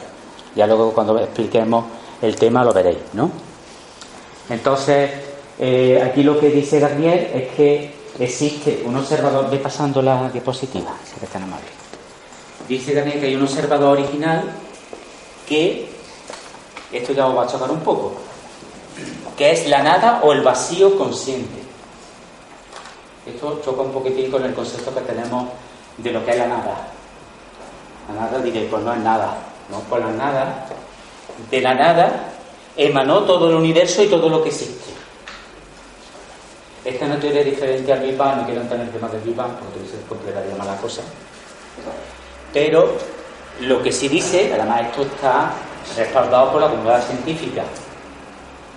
[0.58, 1.86] Ya luego cuando expliquemos
[2.22, 3.32] el tema lo veréis, ¿no?
[4.50, 5.10] Entonces,
[5.58, 10.94] eh, aquí lo que dice Garnier es que existe un observador, ve pasando la diapositiva,
[11.06, 11.68] si eres tan amable.
[12.68, 14.44] Dice Garnier que hay un observador original
[15.48, 15.90] que,
[16.92, 18.14] esto ya os va a chocar un poco,
[19.38, 21.62] que es la nada o el vacío consciente.
[23.26, 25.48] Esto choca un poquitín con el concepto que tenemos
[25.98, 26.88] de lo que es la nada.
[28.08, 29.38] La nada diré, pues no es nada,
[29.70, 29.80] ¿no?
[29.82, 30.66] Pues la nada,
[31.50, 32.34] de la nada
[32.76, 34.92] emanó todo el universo y todo lo que existe.
[36.84, 39.22] Esta es una teoría diferente al Big Bang, no quiero entrar en el tema del
[39.22, 41.02] Big Bang porque se completaría mala cosa.
[42.54, 42.98] Pero
[43.62, 45.52] lo que sí dice, además esto está
[45.98, 47.64] respaldado por la comunidad científica,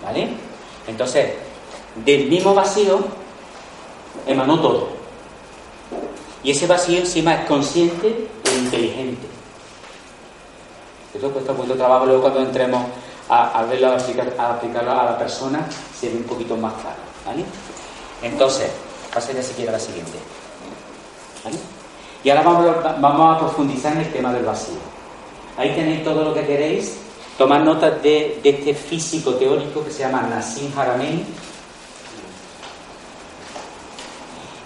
[0.04, 0.30] ¿vale?
[0.86, 1.32] Entonces,
[2.04, 3.00] del mismo vacío
[4.26, 4.88] emanó todo.
[6.42, 9.26] Y ese vacío encima es consciente e inteligente.
[11.14, 12.82] Eso cuesta mucho trabajo luego cuando entremos
[13.28, 15.66] a, verlo, a, aplicar- a aplicarlo a la persona,
[15.98, 16.96] se ve un poquito más claro.
[17.24, 17.44] ¿vale?
[18.22, 18.70] Entonces,
[19.12, 20.18] pasa ya si quiere a la siguiente.
[21.42, 21.56] ¿vale?
[22.26, 24.80] Y ahora vamos, a- profundizar en el tema del vacío.
[25.56, 26.96] Ahí tenéis todo lo que queréis.
[27.38, 31.24] Tomad notas de, este físico teórico que se llama Nassim Haramein.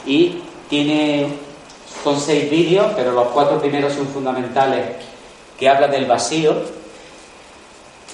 [0.07, 1.35] Y tiene,
[2.03, 4.97] son seis vídeos, pero los cuatro primeros son fundamentales,
[5.59, 6.53] que hablan del vacío.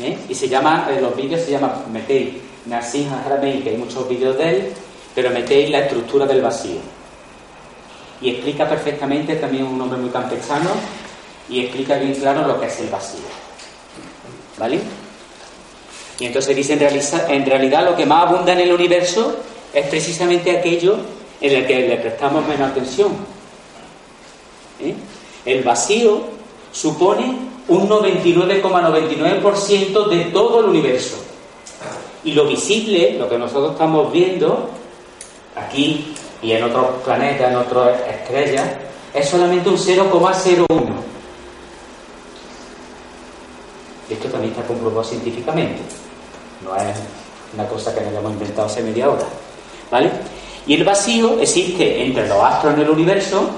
[0.00, 0.18] ¿eh?
[0.28, 2.34] Y se llama, en los vídeos se llama, metéis
[2.66, 4.72] Nassim Haramein, que hay muchos vídeos de él,
[5.14, 6.95] pero metéis la estructura del vacío.
[8.20, 10.70] Y explica perfectamente, también un hombre muy campechano,
[11.48, 13.24] y explica bien claro lo que es el vacío.
[14.58, 14.80] ¿Vale?
[16.18, 16.80] Y entonces dice, en,
[17.30, 19.36] en realidad lo que más abunda en el universo
[19.72, 20.96] es precisamente aquello
[21.40, 23.12] en el que le prestamos menos atención.
[24.80, 24.94] ¿Eh?
[25.44, 26.24] El vacío
[26.72, 27.36] supone
[27.68, 31.16] un 99,99% de todo el universo.
[32.24, 34.70] Y lo visible, lo que nosotros estamos viendo
[35.54, 36.15] aquí
[36.46, 38.64] y en otros planetas, en otras estrellas,
[39.12, 40.64] es solamente un 0,01.
[44.08, 45.82] Y esto también está comprobado científicamente.
[46.64, 46.96] No es
[47.52, 49.24] una cosa que hemos inventado hace media hora.
[49.90, 50.08] ¿Vale?
[50.68, 53.50] Y el vacío existe entre los astros en el universo.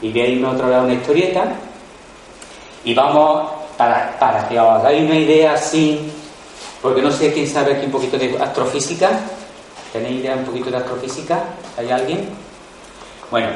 [0.00, 1.52] Y veis una otra vez una historieta.
[2.82, 6.10] Y vamos, para, para que os hagáis una idea así,
[6.80, 9.10] porque no sé quién sabe aquí un poquito de astrofísica.
[9.92, 11.44] ¿Tenéis idea un poquito de astrofísica?
[11.76, 12.28] ¿Hay alguien?
[13.30, 13.48] Bueno,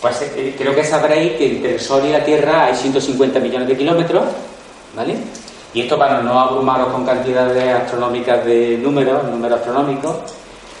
[0.00, 3.68] pues eh, creo que sabréis que entre el Sol y la Tierra hay 150 millones
[3.68, 4.24] de kilómetros,
[4.96, 5.16] ¿vale?
[5.74, 10.16] Y esto para no abrumaros con cantidades astronómicas de números, números astronómicos,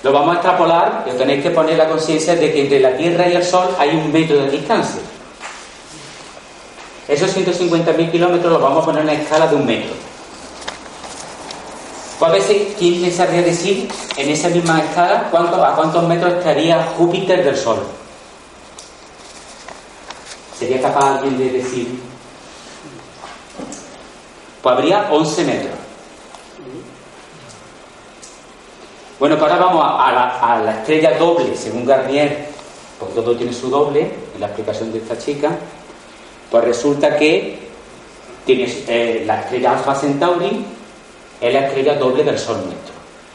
[0.02, 2.96] lo vamos a extrapolar y os tenéis que poner la conciencia de que entre la
[2.96, 5.00] Tierra y el Sol hay un metro de distancia.
[7.08, 10.11] Esos 150.000 kilómetros los vamos a poner en una escala de un metro.
[12.22, 16.80] ¿Cuál veces quién me sabría decir en esa misma escala cuánto, a cuántos metros estaría
[16.96, 17.78] Júpiter del Sol?
[20.56, 21.98] ¿Sería capaz alguien de decir?
[24.62, 25.74] Pues habría 11 metros.
[29.18, 32.46] Bueno, pues ahora vamos a, la, a la estrella doble, según Garnier,
[33.00, 35.50] porque todo tiene su doble, en la explicación de esta chica,
[36.52, 37.58] pues resulta que
[38.46, 40.64] tienes eh, la estrella Alfa Centauri,
[41.42, 42.94] es la estrella doble del Sol nuestro,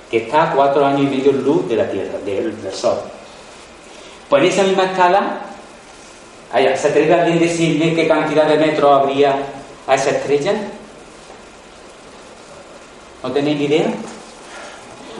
[0.09, 2.97] que está a cuatro años y medio luz de la Tierra, del, Sol.
[4.29, 5.41] Pues en esa misma escala,
[6.53, 9.35] ¿se atreve alguien a decirme qué cantidad de metros habría
[9.85, 10.53] a esa estrella?
[13.21, 13.93] ¿No tenéis idea?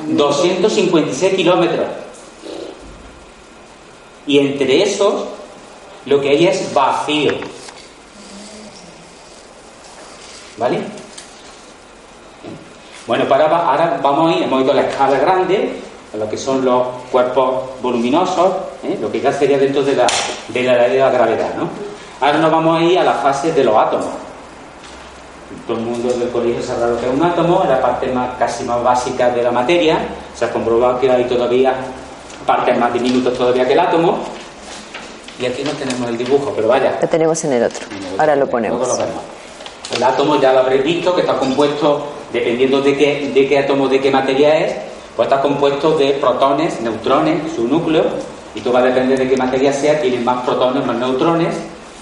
[0.07, 1.87] 256 kilómetros.
[4.25, 5.25] Y entre esos,
[6.05, 7.33] lo que hay es vacío.
[10.57, 11.06] ¿Vale?
[13.07, 15.79] Bueno, para, ahora vamos a ir, hemos ido a la escala grande,
[16.13, 18.97] a lo que son los cuerpos voluminosos, ¿eh?
[19.01, 20.05] lo que ya sería dentro de la,
[20.49, 21.69] de la de la gravedad, ¿no?
[22.19, 24.07] Ahora nos vamos a ir a la fase de los átomos.
[25.65, 28.35] Todo el mundo del colegio sabrá lo que es un átomo, es la parte más,
[28.37, 29.99] casi más básica de la materia.
[30.35, 31.75] Se ha comprobado que hay todavía
[32.45, 34.17] partes más diminutas todavía que el átomo.
[35.39, 36.97] Y aquí no tenemos el dibujo, pero vaya.
[37.01, 37.85] Lo tenemos en el otro.
[38.17, 38.99] Ahora lo ponemos.
[39.95, 42.03] El átomo ya lo habréis visto, que está compuesto,
[42.39, 44.75] dependiendo de qué, de qué átomo, de qué materia es,
[45.15, 48.05] pues está compuesto de protones, neutrones, su núcleo,
[48.53, 51.55] y todo va a depender de qué materia sea, tienen más protones, más neutrones,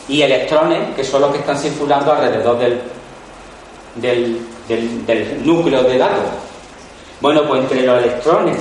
[0.08, 2.82] y electrones, que son los que están circulando alrededor del,
[3.96, 4.42] del,
[5.08, 6.30] del, núcleo del átomo.
[7.22, 8.58] Bueno, pues entre los electrones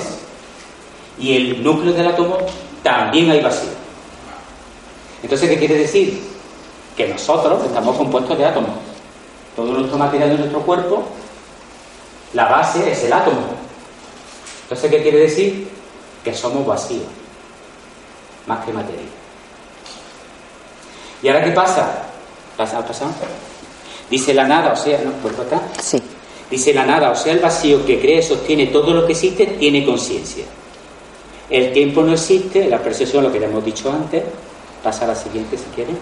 [1.19, 2.37] y el núcleo del átomo
[2.81, 3.69] también hay vacío.
[5.21, 6.21] Entonces, ¿qué quiere decir?
[6.95, 8.71] Que nosotros estamos compuestos de átomos.
[9.55, 11.03] Todo nuestro material de nuestro cuerpo,
[12.33, 13.41] la base es el átomo.
[14.63, 15.67] Entonces, ¿qué quiere decir?
[16.23, 17.05] Que somos vacíos,
[18.47, 19.01] más que materia.
[21.21, 22.03] ¿Y ahora qué pasa?
[22.57, 22.85] ¿Pasa?
[22.85, 23.05] ¿Pasa?
[24.09, 25.11] Dice la nada, o sea, ¿no?
[25.13, 25.61] ¿Puedo acá?
[25.81, 26.01] Sí.
[26.49, 29.83] Dice la nada, o sea, el vacío que cree, sostiene todo lo que existe, tiene
[29.85, 30.45] conciencia.
[31.49, 34.23] El tiempo no existe, la percepción, lo que ya hemos dicho antes.
[34.83, 35.97] Pasa a la siguiente si quieren.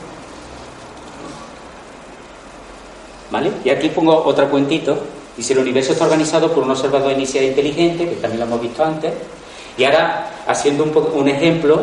[3.32, 3.52] ¿Vale?
[3.64, 4.98] Y aquí pongo otro cuentito.
[5.36, 8.84] Dice, el universo está organizado por un observador inicial inteligente, que también lo hemos visto
[8.84, 9.12] antes.
[9.78, 11.82] Y ahora, haciendo un, ejemplo,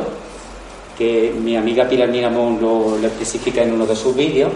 [0.96, 4.52] que mi amiga Pilar Miramón lo, especifica en uno de sus vídeos,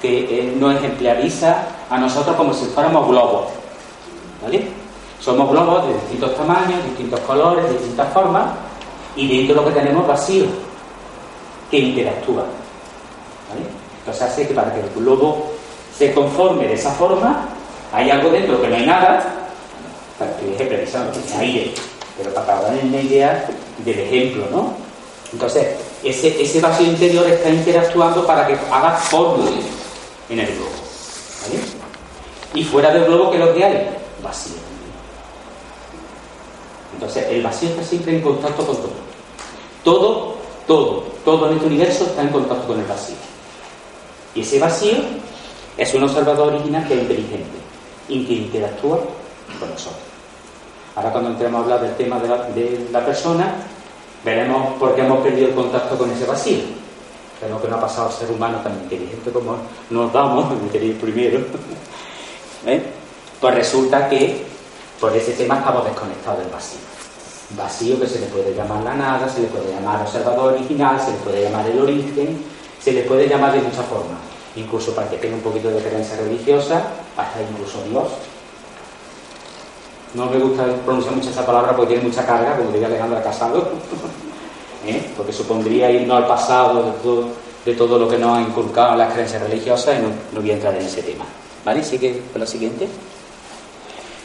[0.00, 3.46] que eh, nos ejemplariza a nosotros como si fuéramos globos.
[4.42, 4.68] ¿Vale?
[5.20, 8.44] Somos globos de distintos tamaños, distintos colores, distintas formas,
[9.16, 10.44] y dentro lo que tenemos vacío,
[11.68, 12.44] que interactúa.
[13.48, 13.66] ¿Vale?
[13.98, 15.50] Entonces hace que para que el globo
[15.96, 17.55] se conforme de esa forma,
[17.92, 19.46] hay algo dentro que no hay nada,
[20.18, 21.74] para que ejemplarizando, tiene aire,
[22.16, 24.74] pero para dar una idea del ejemplo, ¿no?
[25.32, 29.50] Entonces, ese, ese vacío interior está interactuando para que haga forma
[30.28, 30.70] en el globo.
[31.42, 31.60] ¿Vale?
[32.54, 33.90] Y fuera del globo, ¿qué es lo que hay?
[34.22, 34.54] Vacío.
[36.94, 39.06] Entonces, el vacío está siempre en contacto con todo.
[39.84, 40.34] Todo,
[40.66, 43.16] todo, todo en este universo está en contacto con el vacío.
[44.34, 44.96] Y ese vacío
[45.76, 47.65] es un observador original que es inteligente
[48.08, 48.98] y que interactúa
[49.58, 50.02] con nosotros.
[50.94, 53.54] Ahora cuando entremos a hablar del tema de la, persona,
[54.24, 56.60] veremos por qué hemos perdido el contacto con ese vacío.
[57.38, 59.56] Pero que no ha pasado a ser humano tan inteligente como
[59.90, 61.40] nos damos, me quería ir primero.
[62.66, 62.82] ¿Eh?
[63.40, 64.42] Pues resulta que
[64.98, 66.80] por ese tema estamos desconectados del vacío.
[67.50, 71.12] Vacío que se le puede llamar la nada, se le puede llamar observador original, se
[71.12, 72.42] le puede llamar el origen,
[72.80, 74.18] se le puede llamar de muchas formas.
[74.56, 76.82] Incluso para que tenga un poquito de creencia religiosa,
[77.16, 78.08] hasta incluso Dios.
[80.14, 83.70] No me gusta pronunciar mucho esa palabra porque tiene mucha carga, como diría Alejandra Casado,
[84.86, 85.02] ¿Eh?
[85.16, 87.28] porque supondría irnos al pasado de todo,
[87.64, 90.50] de todo lo que nos ha inculcado en las creencias religiosas y no, no voy
[90.50, 91.24] a entrar en ese tema.
[91.64, 91.82] ¿Vale?
[91.82, 92.86] Sigue con la siguiente.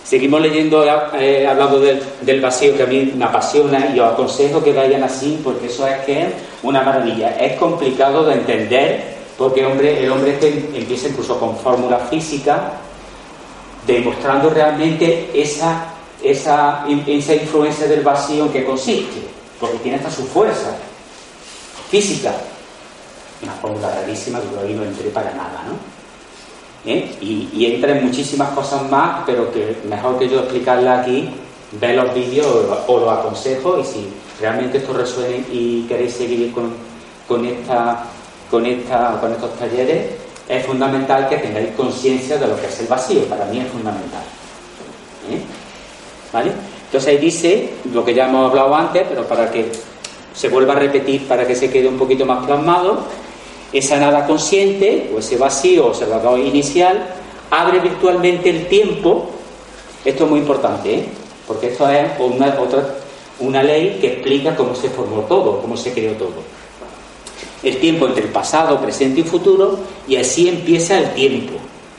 [0.03, 0.83] Seguimos leyendo,
[1.17, 5.03] eh, hablando del, del, vacío que a mí me apasiona y os aconsejo que vayan
[5.03, 6.27] así porque eso es que es
[6.63, 7.35] una maravilla.
[7.37, 10.37] Es complicado de entender porque hombre, el hombre
[10.75, 12.59] empieza incluso con fórmulas físicas
[13.87, 15.85] demostrando realmente esa,
[16.21, 19.19] esa, esa influencia del vacío en que consiste,
[19.59, 20.75] porque tiene hasta su fuerza
[21.89, 22.35] física.
[23.41, 26.91] Una fórmula rarísima que ahí no entré para nada, ¿no?
[26.91, 27.11] ¿Eh?
[27.19, 31.31] Y, y, entra en muchísimas cosas más, pero que mejor que yo explicarla aquí,
[31.79, 34.07] ve los vídeos o, o lo aconsejo y si
[34.39, 36.71] realmente esto resuena y queréis seguir con,
[37.27, 38.05] con, esta,
[38.51, 40.11] con, esta, con estos talleres,
[40.47, 44.21] es fundamental que tengáis conciencia de lo que es el vacío, para mí es fundamental.
[45.31, 45.39] ¿Eh?
[46.33, 46.51] ¿Vale?
[46.85, 49.71] Entonces ahí dice lo que ya hemos hablado antes, pero para que
[50.33, 53.05] se vuelva a repetir, para que se quede un poquito más plasmado,
[53.71, 57.15] esa nada consciente o ese vacío observador inicial
[57.49, 59.29] abre virtualmente el tiempo.
[60.03, 61.05] Esto es muy importante, ¿eh?
[61.47, 62.95] porque esto es una, otra,
[63.39, 66.60] una ley que explica cómo se formó todo, cómo se creó todo.
[67.63, 71.53] El tiempo entre el pasado, presente y futuro, y así empieza el tiempo.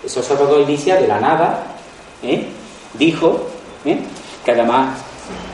[0.04, 1.76] Eso Salvador inicia de la nada,
[2.22, 2.46] ¿eh?
[2.94, 3.46] dijo,
[3.84, 3.98] ¿eh?
[4.44, 4.98] que además,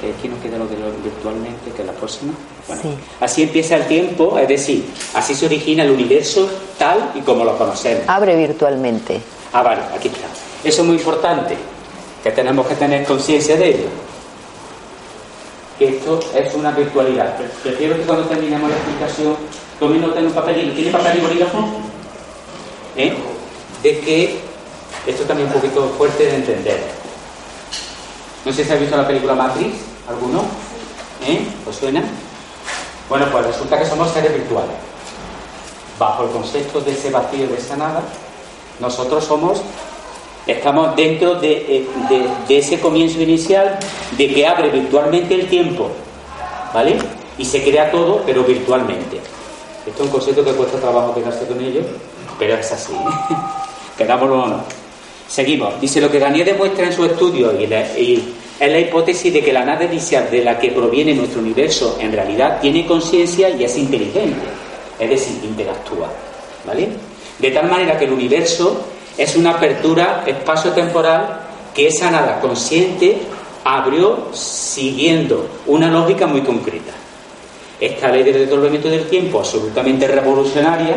[0.03, 2.33] eh, aquí nos queda lo de lo virtualmente, que es la próxima.
[2.67, 2.83] Bueno,
[3.21, 4.85] Así empieza el tiempo, es decir,
[5.15, 6.49] así se origina el universo
[6.79, 8.05] tal y como lo conocemos.
[8.07, 9.21] Abre virtualmente.
[9.53, 10.27] Ah, vale, aquí está.
[10.65, 11.57] Eso es muy importante,
[12.23, 13.89] que tenemos que tener conciencia de ello.
[15.79, 17.37] Que esto es una virtualidad.
[17.63, 19.37] Prefiero que cuando terminemos la explicación
[19.79, 20.75] tomen nota en un papel.
[20.75, 21.65] ¿Tiene papel y bolígrafo?
[22.97, 23.15] ¿Eh?
[23.83, 24.41] De que
[25.07, 26.81] esto también es un poquito fuerte de entender.
[28.45, 29.77] No sé si ha visto la película Matrix,
[30.09, 30.43] ¿alguno?
[31.27, 31.47] ¿Eh?
[31.69, 32.03] ¿Os suena?
[33.09, 34.75] Bueno, pues resulta que somos seres virtuales.
[35.99, 38.03] Bajo el concepto de ese vacío, de esa nada,
[38.81, 39.63] nosotros somos,
[40.47, 41.87] estamos dentro eh,
[42.49, 43.79] de, ese comienzo inicial
[44.17, 45.91] de que abre virtualmente el tiempo,
[46.73, 46.99] ¿vale?
[47.37, 49.21] Y se crea todo, pero virtualmente.
[49.89, 51.81] Esto es un concepto que cuesta trabajo quedarse con ello,
[52.39, 52.93] pero es así.
[53.97, 54.61] Quedámoslo o no.
[55.27, 55.81] Seguimos.
[55.81, 59.53] Dice lo que Daniel demuestra en su estudio y, y es la hipótesis de que
[59.53, 63.79] la nada inicial de la que proviene nuestro universo en realidad tiene conciencia y es
[63.79, 64.47] inteligente,
[64.99, 66.09] es decir, interactúa.
[66.67, 66.89] ¿Vale?
[67.39, 68.83] De tal manera que el universo
[69.17, 71.41] es una apertura espacio-temporal
[71.75, 73.17] que esa nada consciente
[73.65, 76.93] abrió siguiendo una lógica muy concreta.
[77.81, 80.97] Esta ley de desdoblamiento del tiempo, absolutamente revolucionaria,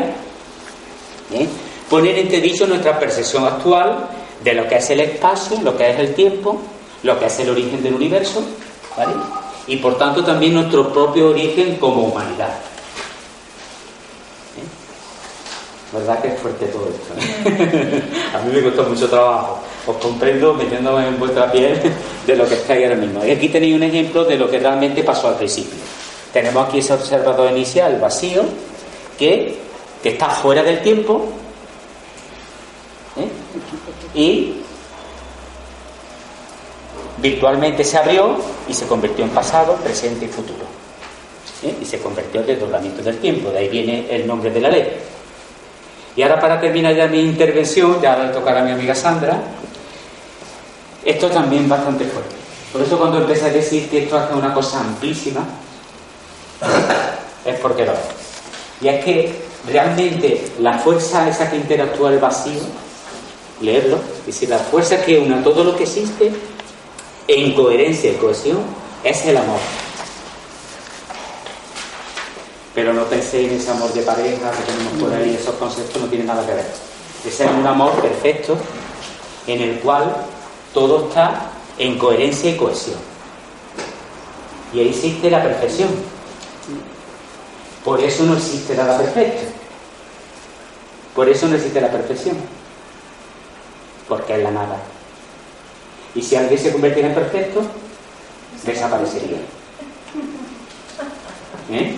[1.34, 1.48] ¿eh?
[1.90, 4.10] pone en entredicho nuestra percepción actual
[4.44, 6.60] de lo que es el espacio, lo que es el tiempo
[7.04, 8.44] lo que es el origen del universo,
[8.96, 9.14] ¿vale?
[9.68, 12.50] Y por tanto también nuestro propio origen como humanidad.
[14.58, 15.98] ¿Eh?
[15.98, 17.14] ¿Verdad que es fuerte todo esto?
[17.46, 18.04] ¿eh?
[18.36, 19.60] A mí me costó mucho trabajo.
[19.88, 21.80] Os comprendo metiéndome en vuestra piel
[22.28, 23.26] de lo que estáis ahora mismo.
[23.26, 25.80] Y aquí tenéis un ejemplo de lo que realmente pasó al principio.
[26.34, 28.44] Tenemos aquí ese observador inicial vacío
[29.18, 29.60] que,
[30.04, 31.28] está fuera del tiempo
[33.16, 33.28] ¿eh?
[34.16, 34.56] y
[37.18, 40.66] virtualmente se abrió y se convirtió en pasado, presente y futuro.
[41.62, 41.76] ¿Eh?
[41.82, 44.88] Y se convirtió en desdoblamiento del tiempo, de ahí viene el nombre de la ley.
[46.16, 49.40] Y ahora para terminar ya mi intervención, ya le tocará a mi amiga Sandra,
[51.06, 52.36] esto también bastante fuerte.
[52.74, 55.46] Por eso cuando empecé a decir que esto es una cosa amplísima,
[57.46, 58.00] es porque lo es.
[58.82, 62.62] Y es que realmente la fuerza esa que interactúa el vacío,
[63.62, 66.32] leerlo, y decir, la fuerza que una todo lo que existe
[67.28, 68.60] en coherencia y cohesión
[69.04, 69.60] es el amor.
[72.74, 76.08] Pero no penséis en ese amor de pareja que tenemos por ahí, esos conceptos no
[76.08, 76.66] tienen nada que ver.
[77.26, 78.58] Ese es un amor perfecto
[79.46, 80.16] en el cual
[80.74, 82.98] todo está en coherencia y cohesión.
[84.74, 85.90] Y ahí existe la perfección.
[87.84, 89.42] Por eso no existe nada perfecto.
[91.16, 92.38] Por eso no existe la perfección.
[94.08, 94.78] Porque es la nada.
[96.14, 97.62] Y si alguien se convirtiera en perfecto,
[98.64, 99.38] desaparecería.
[101.72, 101.96] ¿Eh?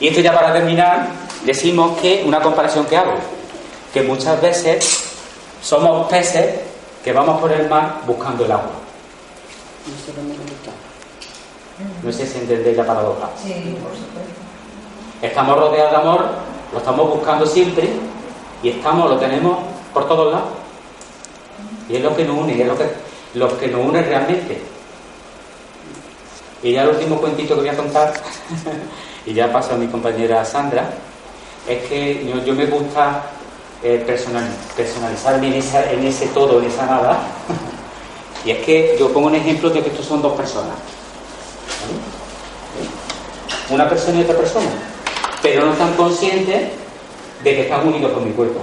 [0.00, 1.08] Y esto ya para terminar,
[1.44, 3.14] decimos que una comparación que hago,
[3.92, 5.04] que muchas veces
[5.62, 6.60] somos peces
[7.02, 8.72] que vamos por el mar buscando el agua.
[12.02, 13.30] No sé si entendéis la paradoja.
[15.22, 16.24] Estamos rodeados de amor,
[16.72, 17.88] lo estamos buscando siempre
[18.62, 19.58] y estamos, lo tenemos
[19.92, 20.48] por todos lados.
[21.88, 22.84] Y es lo que nos une, es lo que
[23.34, 24.60] los que nos unen realmente.
[26.62, 28.14] Y ya el último cuentito que voy a contar,
[29.26, 30.90] y ya paso a mi compañera Sandra,
[31.68, 33.22] es que yo, me gusta
[33.82, 37.18] eh, personal, personalizarme en, en ese todo, en esa nada.
[38.44, 40.76] y es que yo pongo un ejemplo de que estos son dos personas.
[43.70, 44.93] Una persona y otra persona.
[45.44, 46.70] Pero no están conscientes
[47.42, 48.60] de que están unidos con mi cuerpo.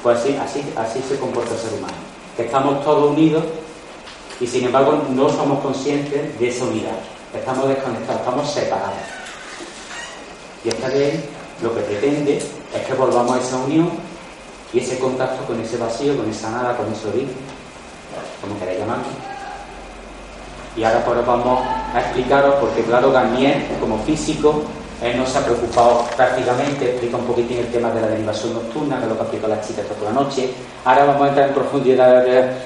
[0.00, 1.94] Pues así, así, así se comporta el ser humano.
[2.36, 3.42] Que estamos todos unidos
[4.38, 6.96] y sin embargo no somos conscientes de esa unidad.
[7.34, 8.94] Estamos desconectados, estamos separados.
[10.64, 11.24] Y esta ley
[11.60, 13.90] lo que pretende es que volvamos a esa unión
[14.72, 17.34] y ese contacto con ese vacío, con esa nada, con ese origen,
[18.40, 19.29] como queráis llamarlo.
[20.80, 21.60] Y ahora pues vamos
[21.94, 24.62] a explicaros, porque claro, Garnier, como físico,
[25.02, 28.96] él no se ha preocupado prácticamente, explica un poquitín el tema de la derivación nocturna,
[28.96, 30.48] que es lo que aplica las chicas toda la noche.
[30.86, 32.24] Ahora vamos a entrar en profundidad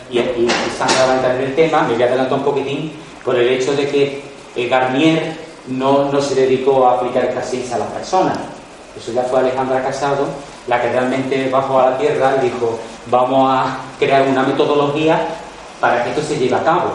[0.08, 0.48] y, y,
[0.78, 2.92] Sandra va a entrar en el tema, me voy a adelantar un poquitín
[3.24, 4.22] por el hecho de que
[4.54, 5.36] eh, Garnier
[5.66, 8.38] no, no se dedicó a aplicar esta ciencia a las personas.
[8.96, 10.28] Eso ya fue Alejandra Casado
[10.68, 12.78] la que realmente bajó a la tierra y dijo,
[13.10, 15.20] vamos a crear una metodología
[15.80, 16.92] para que esto se lleve a cabo,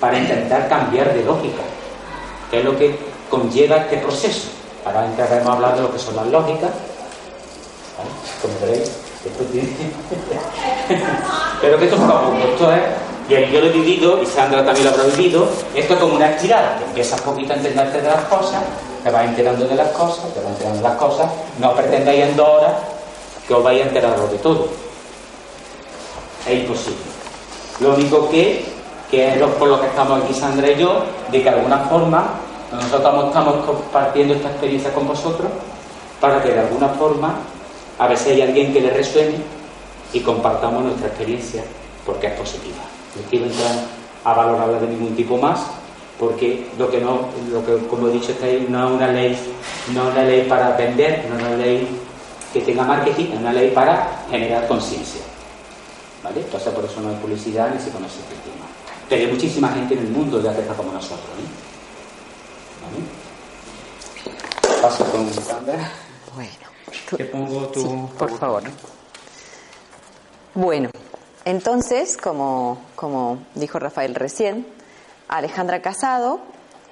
[0.00, 1.62] para intentar cambiar de lógica,
[2.50, 2.98] que es lo que
[3.30, 4.48] conlleva este proceso.
[4.84, 6.70] Ahora entraremos a hablar de lo que son las lógicas.
[8.40, 8.90] Como veréis,
[9.24, 9.68] esto tiene...
[11.60, 12.82] Pero que esto es poco, esto es,
[13.28, 16.30] y yo lo he vivido, y Sandra también lo habrá vivido, esto es como una
[16.30, 18.62] estirada, que empiezas poquito a entenderte de las cosas,
[19.02, 22.36] te vas enterando de las cosas, te vas enterando de las cosas, no pretendáis en
[22.36, 22.74] dos horas
[23.46, 24.68] que os vais a enterar de todo.
[26.46, 27.00] Es imposible.
[27.80, 28.71] Lo único que,
[29.12, 32.30] que es por lo que estamos aquí Sandra y yo, de que de alguna forma
[32.72, 35.50] nosotros estamos compartiendo esta experiencia con vosotros
[36.18, 37.34] para que de alguna forma
[37.98, 39.34] a ver si hay alguien que le resuene
[40.14, 41.62] y compartamos nuestra experiencia
[42.06, 42.82] porque es positiva.
[43.14, 43.72] No quiero entrar
[44.24, 45.60] a valorarla de ningún tipo más
[46.18, 48.32] porque lo que no, lo que como he dicho,
[48.70, 49.38] no es una ley,
[49.92, 51.86] no es una ley para vender, no es una ley
[52.50, 55.20] que tenga marketing, es una ley para generar conciencia.
[56.24, 56.40] ¿Vale?
[56.40, 58.20] Entonces por eso no hay publicidad ni se conoce.
[59.08, 61.28] Pero hay muchísima gente en el mundo ya que está como nosotros.
[62.82, 64.80] ¿vale?
[64.80, 65.90] Paso con Sandra.
[66.34, 66.52] Bueno.
[67.16, 68.08] Te pongo tu...
[68.18, 68.62] por favor.
[70.54, 70.90] Bueno,
[71.44, 74.66] entonces, como, como dijo Rafael recién,
[75.28, 76.40] Alejandra Casado,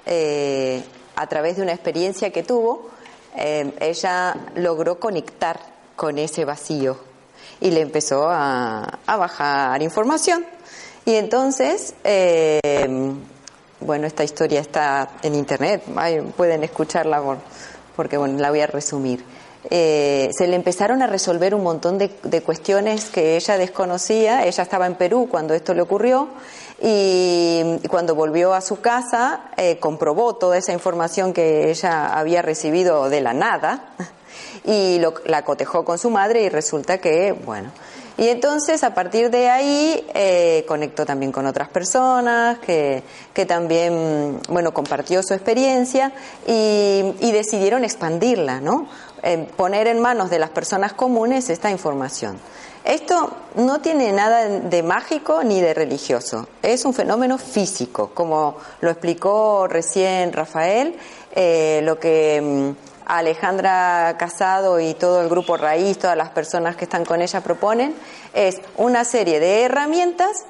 [0.05, 0.83] eh,
[1.15, 2.89] a través de una experiencia que tuvo,
[3.35, 5.59] eh, ella logró conectar
[5.95, 6.97] con ese vacío
[7.59, 10.45] y le empezó a, bajar información.
[11.05, 12.89] Y entonces, eh,
[13.79, 15.83] bueno, esta historia está en internet,
[16.37, 17.21] pueden escucharla
[17.95, 19.23] porque, bueno, la voy a resumir.
[19.69, 24.45] se le empezaron a resolver un montón de, de, cuestiones que ella desconocía.
[24.45, 26.29] Ella estaba en Perú cuando esto le ocurrió
[26.83, 33.07] y cuando volvió a su casa eh, comprobó toda esa información que ella había recibido
[33.07, 33.93] de la nada
[34.65, 37.71] y la cotejó con su madre y resulta que, bueno,
[38.17, 43.03] y entonces a partir de ahí eh, conectó también con otras personas que,
[43.33, 46.11] que también, bueno, compartió su experiencia
[46.45, 48.87] y, decidieron expandirla, ¿no?
[49.55, 52.37] Poner en manos de las personas comunes esta información.
[52.83, 58.89] Esto no tiene nada de mágico ni de religioso, es un fenómeno físico, como lo
[58.89, 60.95] explicó recién Rafael,
[61.33, 62.73] eh, lo que
[63.05, 67.95] Alejandra Casado y todo el grupo Raíz, todas las personas que están con ella proponen,
[68.33, 70.45] es una serie de herramientas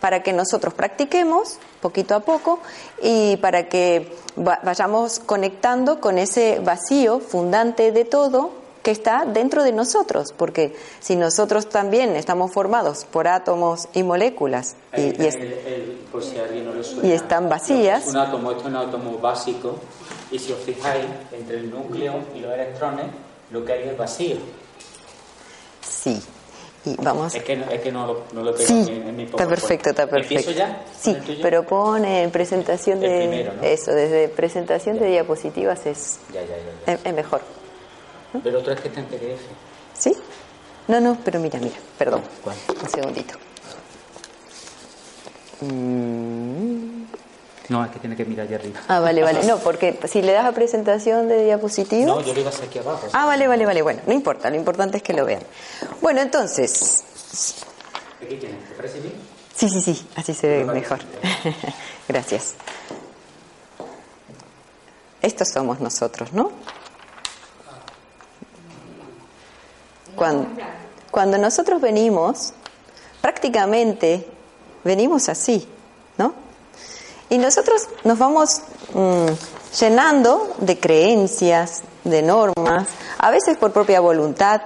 [0.00, 2.60] para que nosotros practiquemos poquito a poco
[3.02, 8.50] y para que vayamos conectando con ese vacío fundante de todo
[8.82, 14.76] que está dentro de nosotros, porque si nosotros también estamos formados por átomos y moléculas
[14.96, 15.12] y,
[17.12, 18.06] están vacías.
[18.06, 19.74] un átomo, esto es un átomo básico,
[20.30, 23.06] y si os fijáis, entre el núcleo y los electrones,
[23.50, 24.36] lo que hay es vacío.
[25.80, 26.20] Sí.
[26.84, 27.34] Y vamos.
[27.34, 29.90] Es que, no, es que no, lo, no lo tengo sí, en mi Está perfecto,
[29.90, 30.52] está perfecto.
[30.52, 30.84] ya?
[30.98, 33.50] Sí, pero pone presentación de.
[33.62, 37.40] Eso, desde presentación de diapositivas es, ya, ya, es mejor.
[38.42, 39.40] Pero otro es que está en PDF.
[39.94, 40.14] ¿Sí?
[40.86, 42.22] No, no, pero mira, mira, perdón.
[42.42, 42.56] ¿Cuál?
[42.82, 43.34] Un segundito.
[45.60, 47.02] Mm.
[47.68, 48.80] No, es que tiene que mirar allá arriba.
[48.88, 49.44] Ah, vale, vale.
[49.44, 52.06] No, porque si le das a presentación de diapositivas.
[52.06, 53.06] No, yo le iba a hacer aquí abajo.
[53.12, 53.82] Ah, vale, vale, vale.
[53.82, 55.42] Bueno, no importa, lo importante es que lo vean.
[56.00, 57.04] Bueno, entonces.
[58.22, 59.14] Aquí tienes, ¿te parece bien?
[59.54, 61.00] Sí, sí, sí, así se ve mejor.
[62.08, 62.54] Gracias.
[65.20, 66.52] Estos somos nosotros, ¿no?
[71.10, 72.52] Cuando, nosotros venimos,
[73.20, 74.26] prácticamente
[74.84, 75.66] venimos así,
[76.16, 76.34] ¿no?
[77.30, 78.62] Y nosotros nos vamos
[78.94, 79.26] mm,
[79.80, 84.62] llenando de creencias, de normas, a veces por propia voluntad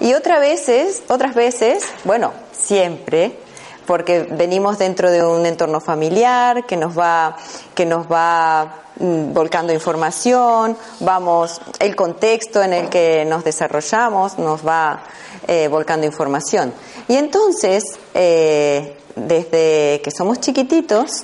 [0.00, 3.38] y otras veces, otras veces, bueno, siempre,
[3.86, 7.36] porque venimos dentro de un entorno familiar que nos va,
[7.74, 14.66] que nos va Mm, volcando información, vamos, el contexto en el que nos desarrollamos nos
[14.66, 15.04] va
[15.46, 16.72] eh, volcando información.
[17.06, 17.84] Y entonces,
[18.14, 21.22] eh, desde que somos chiquititos,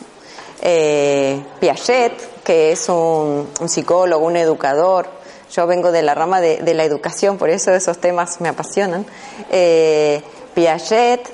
[0.62, 5.08] eh, Piaget, que es un, psicólogo, un educador,
[5.50, 9.06] yo vengo de la rama de, la educación, por eso esos temas me apasionan,
[10.54, 11.28] Piaget,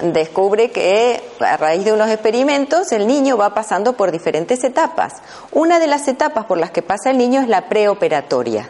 [0.00, 5.14] descubre que a raíz de unos experimentos el niño va pasando por diferentes etapas.
[5.52, 8.68] Una de las etapas por las que pasa el niño es la preoperatoria.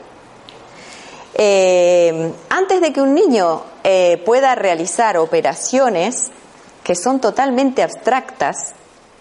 [1.34, 6.30] Eh, antes de que un niño eh, pueda realizar operaciones
[6.82, 8.74] que son totalmente abstractas,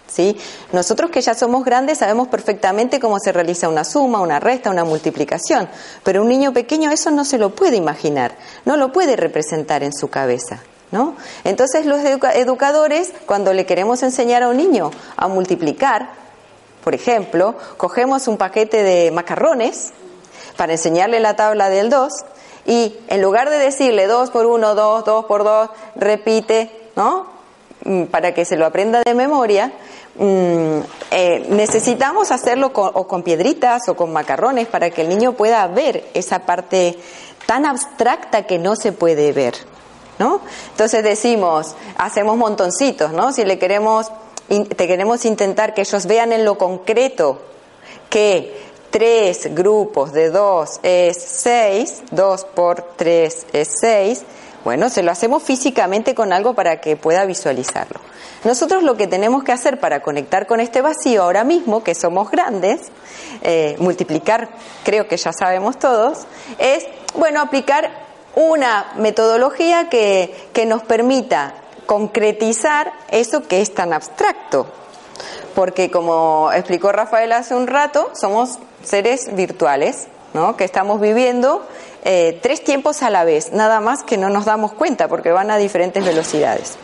[0.08, 0.36] ¿sí?
[0.72, 4.84] Nosotros que ya somos grandes sabemos perfectamente cómo se realiza una suma, una resta, una
[4.84, 5.68] multiplicación,
[6.02, 9.92] pero un niño pequeño eso no se lo puede imaginar, no lo puede representar en
[9.92, 10.60] su cabeza.
[10.90, 11.16] ¿No?
[11.44, 16.12] Entonces los educadores, cuando le queremos enseñar a un niño a multiplicar,
[16.82, 19.92] por ejemplo, cogemos un paquete de macarrones
[20.56, 22.10] para enseñarle la tabla del 2
[22.64, 27.26] y en lugar de decirle 2 por 1, 2, 2 por 2, repite, ¿no?
[27.84, 29.72] Mm, para que se lo aprenda de memoria,
[30.18, 35.32] mm, eh, necesitamos hacerlo con, o con piedritas o con macarrones para que el niño
[35.32, 36.98] pueda ver esa parte
[37.46, 39.54] tan abstracta que no se puede ver,
[40.18, 40.40] ¿no?
[40.70, 43.32] Entonces decimos, hacemos montoncitos, ¿no?
[43.32, 44.12] Si le queremos,
[44.48, 47.40] te queremos intentar que ellos vean en lo concreto
[48.10, 54.24] que tres grupos de dos es seis, dos por tres es seis,
[54.68, 58.00] bueno, se lo hacemos físicamente con algo para que pueda visualizarlo.
[58.44, 62.30] Nosotros lo que tenemos que hacer para conectar con este vacío ahora mismo, que somos
[62.30, 62.82] grandes,
[63.40, 64.50] eh, multiplicar,
[64.84, 66.26] creo que ya sabemos todos,
[66.58, 67.90] es, bueno, aplicar
[68.34, 71.54] una metodología que, que nos permita
[71.86, 74.66] concretizar eso que es tan abstracto.
[75.54, 80.58] Porque como explicó Rafael hace un rato, somos seres virtuales, ¿no?
[80.58, 81.66] que estamos viviendo
[82.04, 85.50] eh, tres tiempos a la vez, nada más que no nos damos cuenta porque van
[85.50, 86.76] a diferentes velocidades.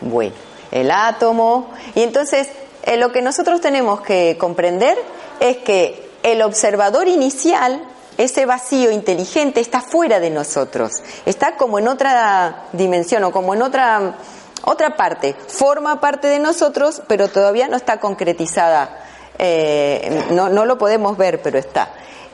[0.00, 0.34] Bueno,
[0.70, 1.70] el átomo.
[1.94, 2.48] Y entonces,
[2.84, 4.98] eh, lo que nosotros tenemos que comprender
[5.40, 7.82] es que el observador inicial,
[8.18, 10.92] ese vacío inteligente, está fuera de nosotros,
[11.26, 14.16] está como en otra dimensión o como en otra,
[14.64, 19.06] otra parte, forma parte de nosotros, pero todavía no está concretizada
[19.42, 21.88] eh, no, no lo podemos ver, pero está.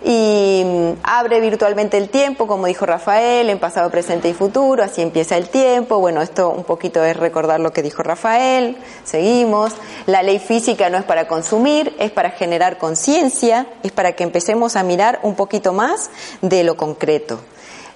[0.09, 5.03] Y mm, abre virtualmente el tiempo, como dijo Rafael, en pasado, presente y futuro, así
[5.03, 5.99] empieza el tiempo.
[5.99, 8.77] Bueno, esto un poquito es recordar lo que dijo Rafael.
[9.03, 9.73] Seguimos.
[10.07, 14.77] La ley física no es para consumir, es para generar conciencia, es para que empecemos
[14.77, 16.09] a mirar un poquito más
[16.41, 17.41] de lo concreto.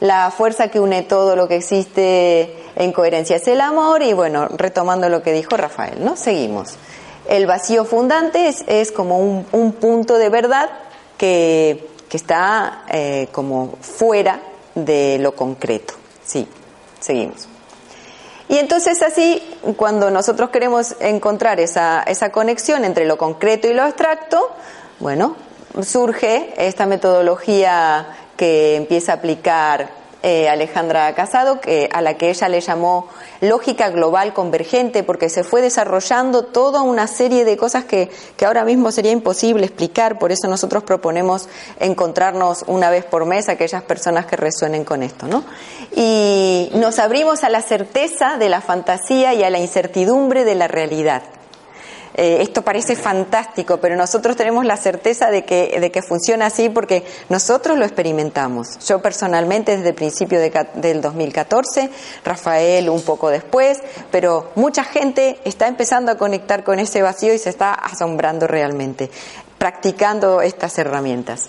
[0.00, 4.48] La fuerza que une todo lo que existe en coherencia es el amor y bueno,
[4.48, 6.16] retomando lo que dijo Rafael, ¿no?
[6.16, 6.70] Seguimos.
[7.28, 10.70] El vacío fundante es, como un, punto de verdad
[11.16, 14.40] que, está eh, como fuera
[14.74, 15.94] de lo concreto.
[16.24, 16.46] Sí,
[17.00, 17.48] seguimos.
[18.48, 19.40] Y entonces así,
[19.76, 24.50] cuando nosotros queremos encontrar esa, esa conexión entre lo concreto y lo abstracto,
[24.98, 25.36] bueno,
[25.82, 29.90] surge esta metodología que empieza a aplicar
[30.22, 33.08] eh, Alejandra Casado, que, a la que ella le llamó
[33.40, 38.64] lógica global convergente, porque se fue desarrollando toda una serie de cosas que, que ahora
[38.64, 41.48] mismo sería imposible explicar, por eso nosotros proponemos
[41.78, 45.44] encontrarnos una vez por mes aquellas personas que resuenen con esto, ¿no?
[45.94, 50.68] Y nos abrimos a la certeza de la fantasía y a la incertidumbre de la
[50.68, 51.22] realidad.
[52.14, 56.68] Eh, esto parece fantástico, pero nosotros tenemos la certeza de que, de que funciona así
[56.68, 58.78] porque nosotros lo experimentamos.
[58.86, 61.90] Yo personalmente desde el principio del 2014,
[62.24, 63.78] Rafael un poco después,
[64.10, 69.10] pero mucha gente está empezando a conectar con ese vacío y se está asombrando realmente,
[69.58, 71.48] practicando estas herramientas.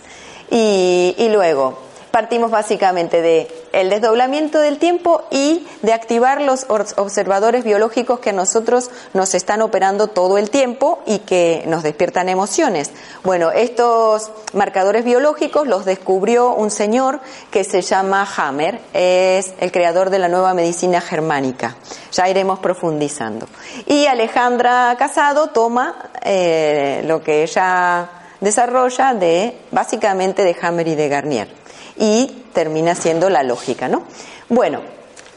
[0.50, 7.64] y, y luego, partimos básicamente de el desdoblamiento del tiempo y de activar los observadores
[7.64, 12.92] biológicos que a nosotros nos están operando todo el tiempo y que nos despiertan emociones.
[13.24, 20.10] Bueno, estos marcadores biológicos los descubrió un señor que se llama Hammer, es el creador
[20.10, 21.78] de la nueva medicina germánica.
[22.12, 23.48] Ya iremos profundizando.
[23.86, 28.10] Y Alejandra Casado toma eh, lo que ella
[28.42, 31.61] desarrolla de básicamente de Hammer y de Garnier
[32.02, 34.02] y termina siendo la lógica, ¿no?
[34.50, 34.82] Bueno,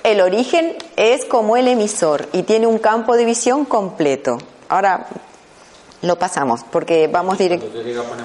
[0.03, 4.39] el origen es como el emisor y tiene un campo de visión completo.
[4.71, 5.07] Ahora
[6.01, 7.67] lo pasamos porque vamos directo.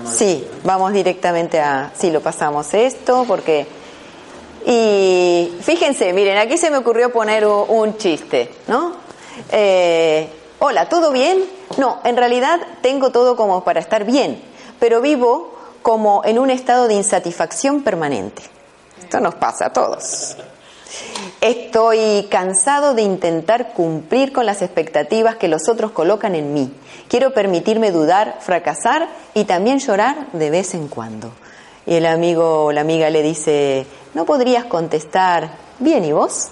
[0.09, 3.67] Sí, vamos directamente a sí lo pasamos esto porque
[4.65, 8.93] y fíjense, miren, aquí se me ocurrió poner un chiste, ¿no?
[9.51, 10.29] Eh,
[10.59, 11.43] hola, ¿todo bien?
[11.77, 14.41] No, en realidad tengo todo como para estar bien,
[14.79, 15.58] pero vivo
[15.89, 18.43] como en un estado de insatisfacción permanente.
[19.01, 20.37] Esto nos pasa a todos.
[21.41, 26.71] Estoy cansado de intentar cumplir con las expectativas que los otros colocan en mí.
[27.07, 31.31] Quiero permitirme dudar, fracasar y también llorar de vez en cuando.
[31.89, 33.83] Y el amigo o la amiga le dice,
[34.13, 36.49] ¿no podrías contestar, bien, ¿y vos?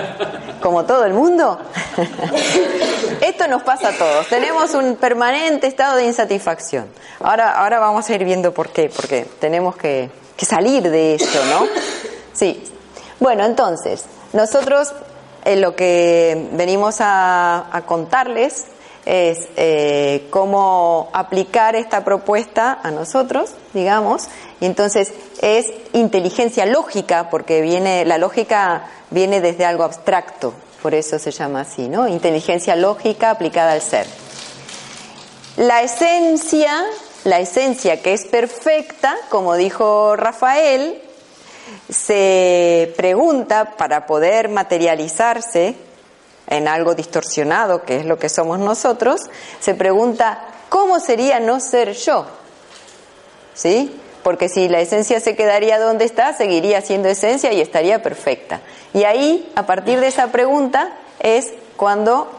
[0.60, 1.56] Como todo el mundo.
[3.20, 4.26] Esto nos pasa a todos.
[4.26, 6.86] Tenemos un permanente estado de insatisfacción.
[7.20, 11.68] Ahora, ahora vamos a ir viendo por qué, porque tenemos que, salir de esto, ¿no?
[12.32, 12.64] Sí.
[13.20, 14.92] Bueno, entonces, nosotros
[15.44, 18.64] eh, lo que venimos a, contarles
[19.04, 24.28] es eh, cómo aplicar esta propuesta a nosotros, digamos,
[24.62, 31.18] y entonces es inteligencia lógica, porque viene, la lógica viene desde algo abstracto, por eso
[31.18, 32.06] se llama así, ¿no?
[32.06, 34.06] Inteligencia lógica aplicada al ser.
[35.56, 36.84] La esencia,
[37.24, 41.02] la esencia que es perfecta, como dijo Rafael,
[41.90, 45.74] se pregunta para poder materializarse
[46.46, 49.22] en algo distorsionado, que es lo que somos nosotros,
[49.58, 50.38] se pregunta,
[50.68, 52.26] ¿cómo sería no ser yo?
[53.54, 53.98] ¿Sí?
[54.22, 58.60] Porque si la esencia se quedaría donde está, seguiría siendo esencia y estaría perfecta.
[58.94, 62.30] Y ahí, a partir de esa pregunta, es cuando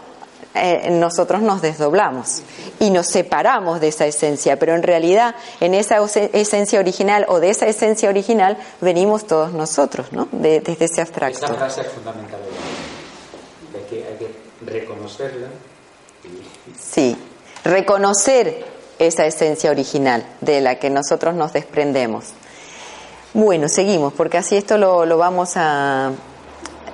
[0.56, 2.44] eh, nosotros nos desdoblamos
[2.80, 7.50] y nos separamos de esa esencia, pero en realidad en esa esencia original o de
[7.50, 10.28] esa esencia original venimos todos nosotros, ¿no?
[10.32, 11.46] desde ese abstracto.
[11.46, 12.40] Esa frase es fundamental.
[13.74, 15.48] Hay que, hay que reconocerla.
[16.80, 17.18] Sí,
[17.64, 18.64] reconocer
[19.00, 22.26] esa esencia original de la que nosotros nos desprendemos.
[23.34, 26.12] Bueno, seguimos, porque así esto lo, lo vamos a,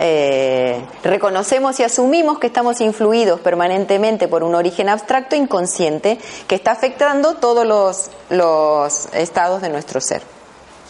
[0.01, 6.71] eh, reconocemos y asumimos que estamos influidos permanentemente por un origen abstracto inconsciente que está
[6.71, 10.21] afectando todos los, los estados de nuestro ser,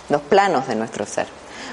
[0.09, 1.25] los planos de nuestro ser.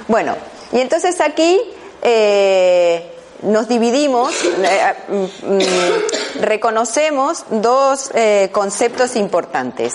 [0.09, 0.35] Bueno,
[0.73, 1.61] y entonces aquí
[2.01, 8.11] eh, nos dividimos, eh, mm, mm, reconocemos dos
[8.53, 9.95] conceptos importantes.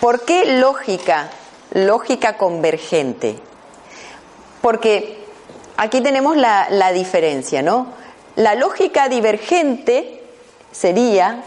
[0.00, 1.30] ¿Por qué lógica?
[1.72, 3.38] Lógica convergente.
[4.60, 5.24] Porque
[5.76, 7.88] aquí tenemos la, la diferencia, ¿no?
[8.36, 10.22] La lógica divergente
[10.72, 11.44] sería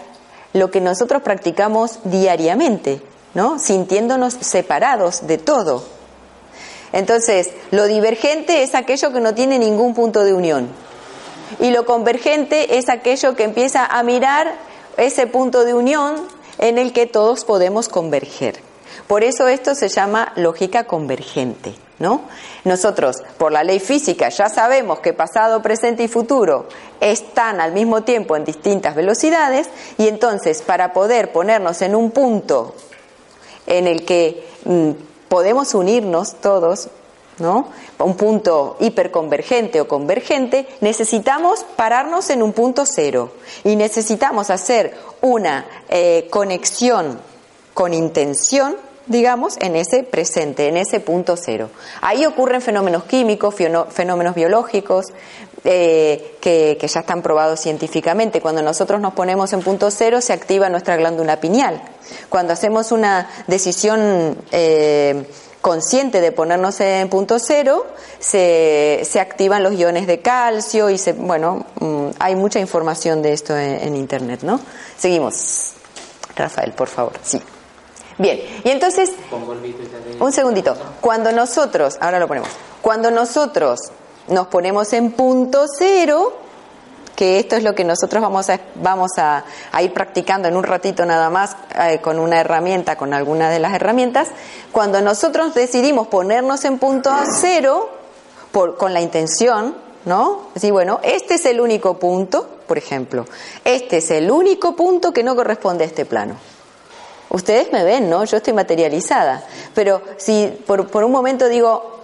[0.53, 3.01] lo que nosotros practicamos diariamente,
[3.33, 3.59] ¿no?
[3.59, 5.83] Sintiéndonos separados de todo.
[6.91, 10.69] Entonces, lo divergente es aquello que no tiene ningún punto de unión.
[11.59, 14.55] Y lo convergente es aquello que empieza a mirar
[14.97, 16.15] ese punto de unión
[16.59, 18.59] en el que todos podemos converger.
[19.07, 21.75] Por eso esto se llama lógica convergente.
[21.99, 22.21] ¿no?
[22.65, 26.67] Nosotros, por la ley física, ya sabemos que pasado, presente y futuro
[26.99, 32.75] están al mismo tiempo en distintas velocidades y entonces para poder ponernos en un punto
[33.67, 34.91] en el que mm,
[35.29, 36.89] podemos unirnos todos,
[37.39, 37.69] ¿no?
[37.99, 43.31] Un punto hiperconvergente o convergente, necesitamos pararnos en un punto cero
[43.63, 47.19] y necesitamos hacer una eh, conexión
[47.73, 48.75] con intención
[49.05, 51.69] digamos, en ese presente, en ese punto cero.
[52.01, 53.53] Ahí ocurren fenómenos químicos,
[53.89, 55.07] fenómenos biológicos,
[55.65, 58.41] eh, que, ya están probados científicamente.
[58.41, 61.81] Cuando nosotros nos ponemos en punto cero, se activa nuestra glándula pineal.
[62.29, 65.25] Cuando hacemos una decisión eh,
[65.63, 67.87] consciente de ponernos en punto cero,
[68.19, 73.31] se, se, activan los iones de calcio y se, bueno, mm, hay mucha información de
[73.31, 74.59] esto en, en Internet, ¿no?
[74.97, 75.71] Seguimos.
[76.35, 77.13] Rafael, por favor.
[77.23, 77.41] Sí.
[78.17, 79.13] Bien, y entonces,
[80.19, 82.49] un segundito, cuando nosotros, ahora lo ponemos,
[82.81, 83.79] cuando nosotros
[84.27, 86.42] nos ponemos en punto cero,
[87.15, 89.43] que esto es lo que nosotros vamos a, vamos a,
[89.81, 91.55] ir practicando en un ratito nada más
[91.87, 94.29] eh, con una herramienta, con alguna de las herramientas,
[94.71, 97.89] cuando nosotros decidimos ponernos en punto cero,
[98.51, 100.49] con la intención, ¿no?
[100.53, 103.25] Decir, bueno, este es el único punto, por ejemplo,
[103.65, 106.35] este es el único punto que no corresponde a este plano.
[107.29, 108.23] Ustedes me ven, ¿no?
[108.25, 109.43] Yo estoy materializada.
[109.73, 112.02] Pero si por, por un momento digo,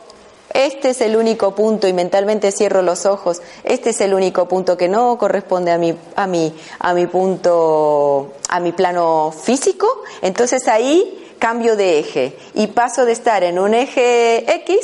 [0.54, 4.78] este es el único punto y mentalmente cierro los ojos, este es el único punto
[4.78, 9.88] que no corresponde a mi, a mi, a mi punto, a mi plano físico,
[10.22, 14.78] entonces ahí cambio de eje y paso de estar en un eje X,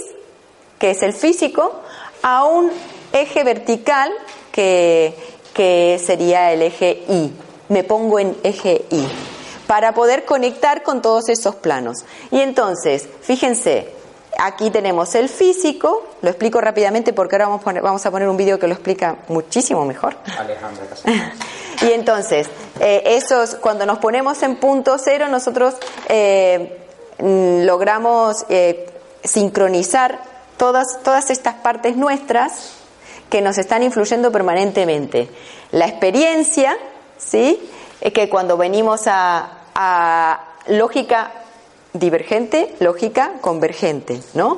[0.79, 1.81] que es el físico,
[2.21, 2.71] a un
[3.11, 4.11] eje vertical
[4.51, 5.15] que,
[5.53, 7.31] que sería el eje Y.
[7.67, 9.05] Me pongo en eje Y
[9.67, 12.05] para poder conectar con todos esos planos.
[12.31, 13.89] Y entonces, fíjense,
[14.39, 18.27] aquí tenemos el físico, lo explico rápidamente porque ahora vamos a poner, vamos a poner
[18.27, 20.17] un vídeo que lo explica muchísimo mejor.
[20.37, 20.85] Alejandra
[21.81, 22.47] Y entonces,
[22.79, 25.75] eh, esos, cuando nos ponemos en punto cero, nosotros
[26.07, 26.85] eh,
[27.19, 28.89] logramos eh,
[29.23, 30.19] sincronizar
[30.57, 32.71] todas, todas estas partes nuestras
[33.29, 35.29] que nos están influyendo permanentemente.
[35.71, 36.77] La experiencia,
[37.17, 37.69] ¿sí?
[38.01, 39.51] Es que cuando venimos a,
[40.67, 41.31] lógica
[41.99, 44.57] divergente, lógica convergente, ¿no?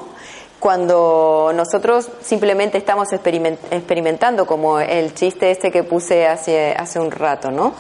[0.59, 7.51] Cuando nosotros simplemente estamos experimentando, como el chiste este que puse hace, hace un rato,
[7.51, 7.73] ¿no?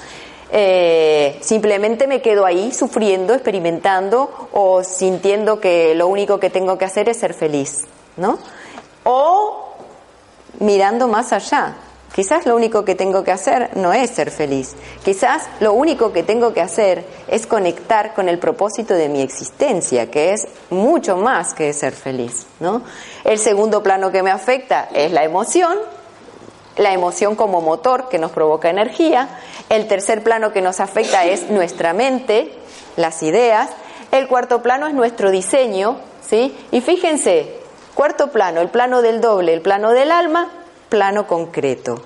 [0.51, 6.85] Eh, simplemente me quedo ahí sufriendo, experimentando o sintiendo que lo único que tengo que
[6.85, 7.85] hacer es ser feliz,
[8.15, 8.37] ¿no?
[9.03, 9.73] O
[10.59, 11.75] mirando más allá,
[12.13, 14.75] Quizás lo único que tengo que hacer no es ser feliz.
[15.05, 20.09] Quizás lo único que tengo que hacer es conectar con el propósito de mi existencia,
[20.09, 22.47] que es mucho más que ser feliz.
[22.59, 22.81] ¿no?
[23.23, 25.77] El segundo plano que me afecta es la emoción,
[26.77, 29.29] la emoción como motor que nos provoca energía.
[29.69, 32.51] El tercer plano que nos afecta es nuestra mente,
[32.95, 33.69] las ideas.
[34.11, 36.57] El cuarto plano es nuestro diseño, ¿sí?
[36.71, 37.59] Y fíjense,
[37.93, 40.49] cuarto plano, el plano del doble, el plano del alma,
[40.89, 42.01] plano concreto,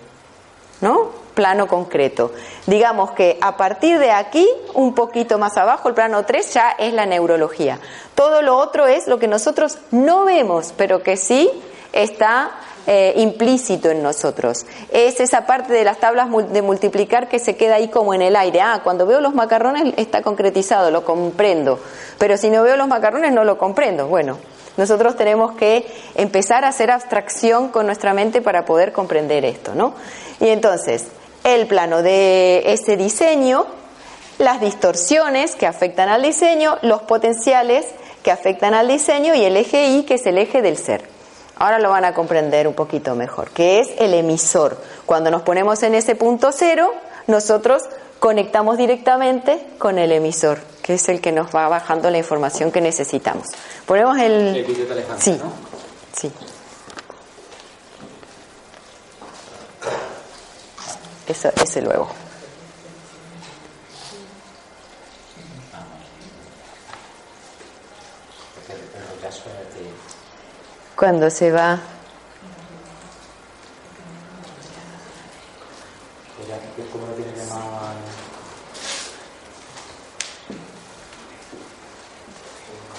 [0.82, 1.21] ¿no?
[1.34, 2.32] Plano concreto.
[2.67, 6.93] Digamos que a partir de aquí, un poquito más abajo, el plano 3 ya es
[6.93, 7.79] la neurología.
[8.15, 11.49] Todo lo otro es lo que nosotros no vemos, pero que sí
[11.93, 12.51] está
[12.88, 14.65] eh, implícito en nosotros.
[14.91, 18.36] Es esa parte de las tablas de multiplicar que se queda ahí como en el
[18.36, 18.61] aire.
[18.61, 21.79] Ah, cuando veo los macarrones está concretizado, lo comprendo.
[22.17, 24.07] Pero si no veo los macarrones no lo comprendo.
[24.07, 24.38] Bueno,
[24.82, 29.93] nosotros tenemos que empezar a hacer abstracción con nuestra mente para poder comprender esto, ¿no?
[30.39, 31.05] Y entonces,
[31.43, 33.67] el plano de ese diseño,
[34.39, 37.86] las distorsiones que afectan al diseño, los potenciales
[38.23, 41.03] que afectan al diseño y el eje I, que es el eje del ser.
[41.57, 44.77] Ahora lo van a comprender un poquito mejor, que es el emisor.
[45.05, 46.91] Cuando nos ponemos en ese punto cero,
[47.27, 47.84] nosotros
[48.22, 52.80] conectamos directamente con el emisor, que es el que nos va bajando la información que
[52.80, 53.47] necesitamos.
[53.88, 54.63] Ponemos el...
[55.17, 55.51] Sí, ¿no?
[56.15, 56.32] sí.
[61.28, 62.11] Eso, ese luego.
[70.95, 71.80] Cuando se va...
[76.91, 77.72] ¿Cómo lo tiene llamado?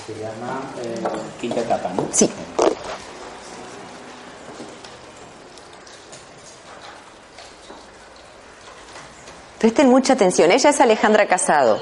[0.06, 2.08] Se llama eh, quinta etapa, ¿no?
[2.12, 2.30] Sí.
[9.58, 10.50] Presten mucha atención.
[10.52, 11.78] Ella es Alejandra Casado.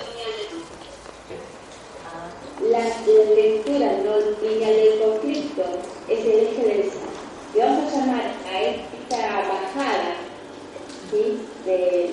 [2.71, 5.63] La lectura doctrina del conflicto
[6.09, 7.11] es el eje del ser.
[7.55, 10.15] Y vamos a llamar a esta bajada,
[11.11, 11.41] ¿sí?
[11.67, 12.13] De,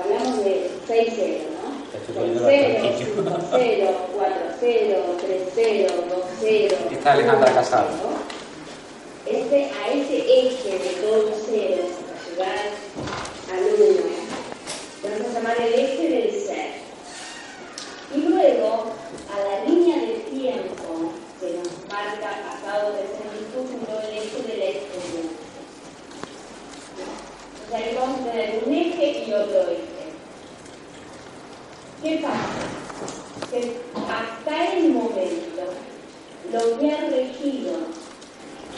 [0.00, 1.98] hablamos de 6 0, ¿no?
[1.98, 3.04] Estoy Con poniendo 0, bastante.
[3.04, 6.76] 5 0, 4 0, 3 0, 2 0.
[6.92, 7.16] Está
[7.70, 8.30] Alejandra Casado.
[9.26, 12.58] Este, a ese eje de todo cero, para llegar
[13.52, 14.02] al 1,
[15.02, 16.70] vamos a llamar el eje del ser.
[18.14, 18.86] Y luego,
[19.32, 24.58] a la línea de tiempo que nos marca pasado, presente y futuro, el eje de
[24.58, 25.30] la experiencia.
[27.54, 30.00] O sea, ahí vamos a tener un eje y otro eje.
[32.02, 33.50] ¿Qué pasa?
[33.50, 33.76] Que
[34.08, 35.50] hasta el momento,
[36.52, 37.72] lo que ha regido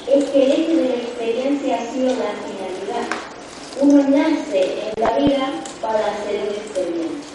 [0.07, 3.07] es que el eje de la experiencia ha sido la finalidad.
[3.81, 5.49] Uno nace en la vida
[5.81, 7.33] para hacer una experiencia.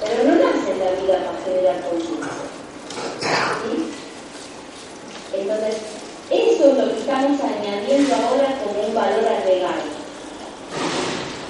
[0.00, 2.28] Pero no nace en la vida para generar conciencia.
[3.62, 3.92] ¿Sí?
[5.34, 5.76] Entonces,
[6.30, 9.82] eso es lo que estamos añadiendo ahora como un valor agregado.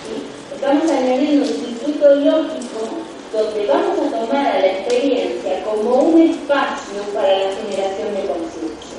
[0.09, 0.55] ¿Sí?
[0.55, 3.03] Estamos añadiendo un circuito lógico
[3.33, 8.99] donde vamos a tomar a la experiencia como un espacio para la generación de conciencia.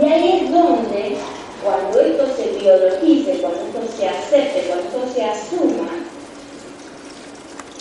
[0.00, 1.16] Y ahí es donde,
[1.62, 5.90] cuando esto se biologice, cuando esto se acepte, cuando esto se asuma,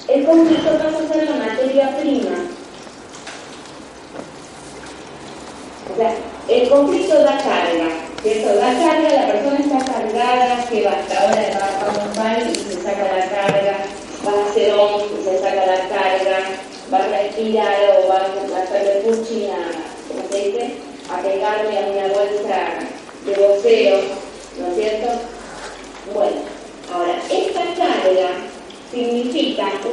[0.09, 2.35] el conflicto pasa a ser la materia prima.
[5.93, 6.15] O sea,
[6.49, 7.89] el conflicto da carga,
[8.23, 8.55] ¿cierto?
[8.55, 12.55] Da carga, la persona está cargada, que va hasta ahora va a un baño y
[12.55, 13.77] se saca la carga,
[14.25, 16.39] va a hacer on y se saca la carga,
[16.91, 19.71] va a respirar o va a hacerle puching a,
[20.07, 20.73] ¿cómo se dice?
[21.13, 22.59] A pegarle a una bolsa
[23.25, 23.99] de voceo,
[24.57, 25.07] ¿no es cierto?
[26.13, 26.41] Bueno,
[26.91, 28.29] ahora, esta carga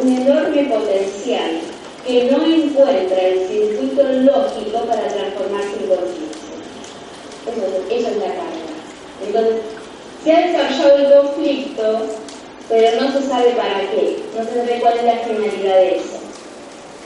[0.00, 1.50] un enorme potencial
[2.06, 6.46] que no encuentra el circuito lógico para transformarse en conciencia.
[7.46, 8.66] Eso, es- la carga.
[9.26, 9.54] Entonces,
[10.22, 11.98] se ha desarrollado el conflicto,
[12.68, 16.18] pero no se sabe para qué, no se sabe cuál es la finalidad de eso.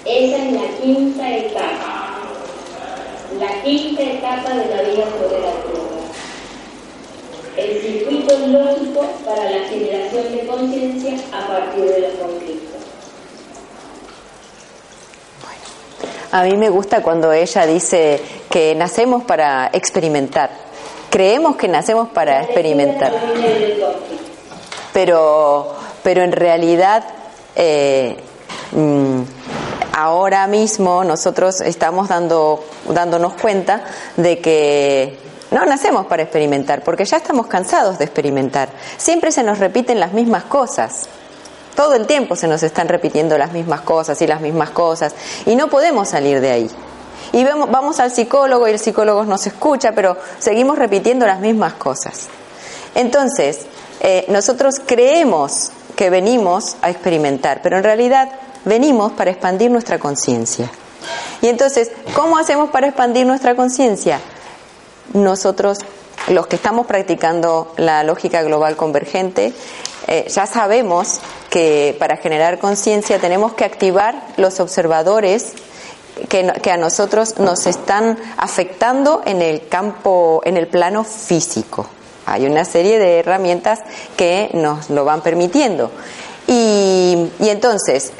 [0.04, 2.18] Esa es la quinta etapa,
[3.38, 5.89] la quinta etapa de la vida sobre
[7.60, 12.70] el circuito lógico para la generación de conciencia a partir de los conflictos.
[16.32, 20.50] A mí me gusta cuando ella dice que nacemos para experimentar.
[21.10, 23.12] Creemos que nacemos para experimentar.
[24.92, 27.02] Pero, pero en realidad
[27.56, 28.16] eh,
[28.72, 29.22] mm,
[29.92, 33.84] ahora mismo nosotros estamos dando, dándonos cuenta
[34.16, 38.68] de que No nacemos para experimentar, porque ya estamos cansados de experimentar.
[38.96, 41.08] Siempre se nos repiten las mismas cosas.
[41.74, 45.14] Todo el tiempo se nos están repitiendo las mismas cosas y las mismas cosas.
[45.46, 46.70] Y no podemos salir de ahí.
[47.32, 52.28] Y vamos al psicólogo y el psicólogo nos escucha, pero seguimos repitiendo las mismas cosas.
[52.94, 53.66] Entonces,
[54.00, 58.30] eh, nosotros creemos que venimos a experimentar, pero en realidad
[58.64, 60.70] venimos para expandir nuestra conciencia.
[61.42, 64.20] Y entonces, ¿cómo hacemos para expandir nuestra conciencia?
[65.12, 65.78] Nosotros,
[66.28, 69.52] los que estamos practicando la lógica global convergente,
[70.06, 75.52] eh, ya sabemos que para generar conciencia tenemos que activar los observadores
[76.28, 81.86] que, a nosotros nos están afectando en el campo, en el plano físico.
[82.26, 83.80] Hay una serie de herramientas
[84.16, 85.90] que nos lo van permitiendo.
[86.46, 88.12] Y entonces,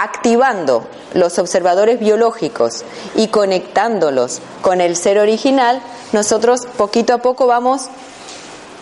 [0.00, 2.84] activando los observadores biológicos
[3.16, 5.82] y conectándolos con el ser original,
[6.12, 7.88] nosotros poquito a poco vamos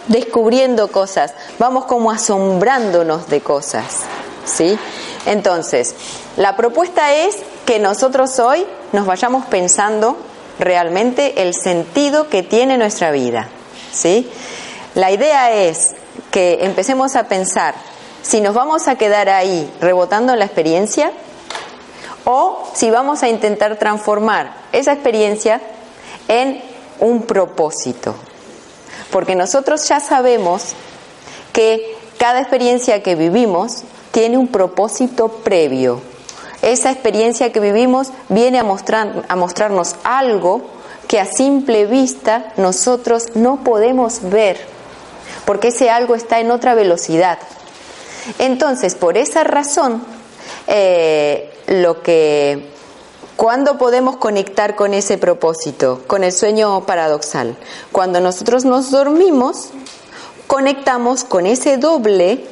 [0.07, 4.03] descubriendo cosas, vamos como asombrándonos de cosas,
[4.45, 4.79] ¿sí?
[5.27, 5.97] Entonces,
[6.37, 10.17] la propuesta es que nosotros hoy nos vayamos pensando
[10.61, 13.49] realmente el sentido que tiene nuestra vida,
[13.93, 14.31] ¿sí?
[14.95, 15.97] La idea es
[16.31, 17.75] que empecemos a pensar
[18.29, 21.13] si nos vamos a quedar ahí rebotando la experiencia
[22.27, 25.63] o si vamos a intentar transformar esa experiencia
[26.29, 26.61] en
[27.01, 28.15] un propósito.
[29.11, 30.75] Porque nosotros ya sabemos
[31.55, 36.03] que cada experiencia que vivimos tiene un propósito previo.
[36.61, 40.61] Esa experiencia que vivimos viene a, mostrar, a mostrarnos algo
[41.07, 44.59] que a simple vista nosotros no podemos ver,
[45.47, 47.39] porque ese algo está en otra velocidad.
[48.39, 50.03] Entonces, por esa razón,
[50.67, 52.77] eh, lo que
[53.39, 57.57] ¿Cuándo podemos conectar con ese propósito, con el sueño paradoxal?
[57.93, 59.69] Cuando nosotros nos dormimos,
[60.49, 62.45] conectamos con ese doble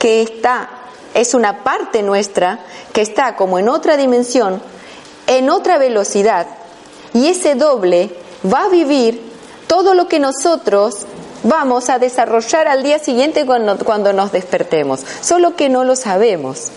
[0.00, 0.70] que está,
[1.14, 2.58] es una parte nuestra,
[2.92, 4.60] que está como en otra dimensión,
[5.28, 6.48] en otra velocidad,
[7.14, 8.10] y ese doble
[8.52, 9.22] va a vivir
[9.68, 11.06] todo lo que nosotros
[11.42, 16.68] vamos a desarrollar al día siguiente cuando, nos despertemos, solo que no lo sabemos.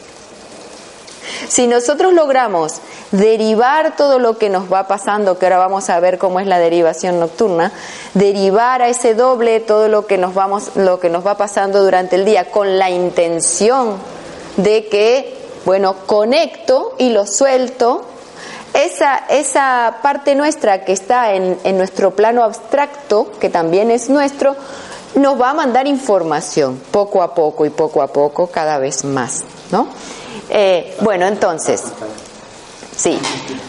[1.47, 2.81] Si nosotros logramos
[3.11, 6.59] derivar todo lo que nos va pasando, que ahora vamos a ver cómo es la
[6.59, 7.71] derivación nocturna,
[8.13, 12.15] derivar a ese doble todo lo que nos vamos, lo que nos va pasando durante
[12.15, 13.97] el día, con la intención
[14.57, 18.05] de que, bueno, conecto y lo suelto,
[18.73, 24.55] esa, esa parte nuestra que está en, en nuestro plano abstracto, que también es nuestro,
[25.15, 29.43] nos va a mandar información poco a poco y poco a poco cada vez más,
[29.71, 29.87] ¿no?
[30.49, 31.83] Eh, bueno, entonces,
[32.95, 33.19] sí,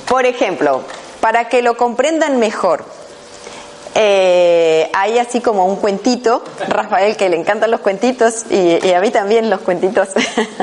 [0.08, 0.82] por ejemplo,
[1.20, 2.84] para que lo comprendan mejor,
[3.94, 9.00] eh, hay así como un cuentito, Rafael que le encantan los cuentitos y, y a
[9.00, 10.08] mí también los cuentitos.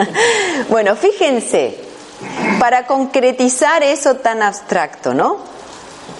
[0.70, 1.89] bueno, fíjense,
[2.60, 5.38] para concretizar eso tan abstracto, ¿no?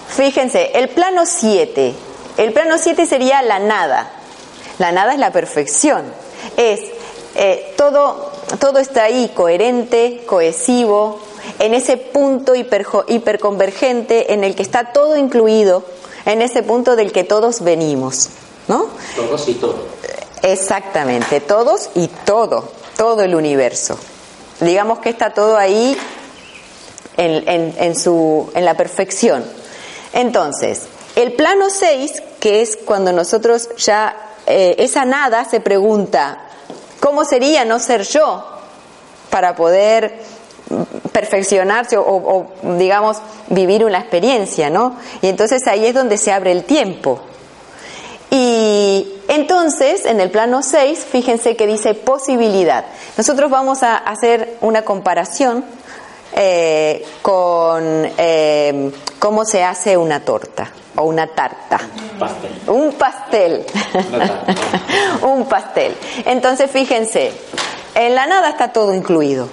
[0.08, 1.94] Fíjense, el plano 7,
[2.38, 4.10] el plano 7 sería la nada,
[4.78, 6.04] la nada es la perfección,
[6.56, 6.80] es
[7.34, 11.20] eh, todo, todo está ahí coherente, cohesivo,
[11.58, 15.84] en ese punto hiper, hiperconvergente en el que está todo incluido,
[16.26, 18.30] en ese punto del que todos venimos,
[18.68, 18.86] ¿no?
[19.16, 19.76] Todos y todo.
[20.42, 23.98] Exactamente, todos y todo, todo el universo.
[24.60, 25.96] Digamos que está todo ahí
[27.16, 29.44] en, en, en, su, en la perfección.
[30.12, 30.86] Entonces,
[31.16, 36.46] el plano 6, que es cuando nosotros ya, eh, esa nada se pregunta,
[37.00, 38.44] ¿Cómo sería no ser yo
[39.30, 40.20] para poder
[41.12, 43.16] perfeccionarse o, o, digamos,
[43.48, 44.96] vivir una experiencia, ¿no?
[45.22, 47.20] Y entonces ahí es donde se abre el tiempo.
[48.30, 52.84] Y entonces, en el plano 6, fíjense que dice posibilidad.
[53.16, 55.64] Nosotros vamos a hacer una comparación
[56.32, 57.82] eh, con
[58.16, 61.80] eh, cómo se hace una torta o una tarta.
[62.18, 62.52] Pastel.
[62.68, 63.66] Un pastel.
[65.22, 65.96] Un pastel.
[66.24, 67.32] Entonces, fíjense,
[67.94, 69.48] en la nada está todo incluido.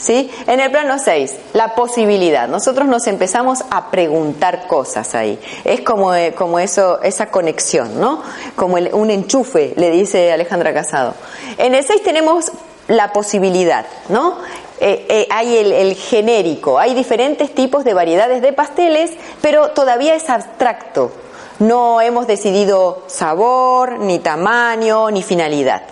[0.00, 0.30] ¿Sí?
[0.46, 2.48] En el plano 6, la posibilidad.
[2.48, 5.38] Nosotros nos empezamos a preguntar cosas ahí.
[5.62, 8.22] Es como, eh, como eso, esa conexión, ¿no?
[8.56, 11.14] Como un enchufe, le dice Alejandra Casado.
[11.58, 12.50] En el 6 tenemos
[12.88, 14.38] la posibilidad, ¿no?
[14.80, 19.10] Eh, eh, hay el, el, genérico, hay diferentes tipos de variedades de pasteles,
[19.42, 21.12] pero todavía es abstracto.
[21.58, 25.82] No hemos decidido sabor, ni tamaño, ni finalidad.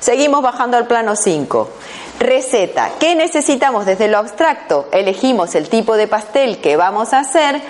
[0.00, 1.68] Seguimos bajando al plano 5.
[2.20, 2.92] Receta.
[3.00, 4.88] ¿Qué necesitamos desde lo abstracto?
[4.92, 7.62] Elegimos el tipo de pastel que vamos a hacer,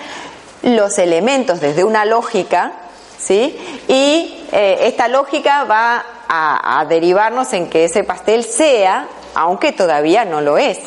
[0.61, 2.73] los elementos desde una lógica,
[3.17, 3.57] ¿sí?
[3.87, 10.41] Y eh, esta lógica va a, derivarnos en que ese pastel sea, aunque todavía no
[10.41, 10.79] lo es.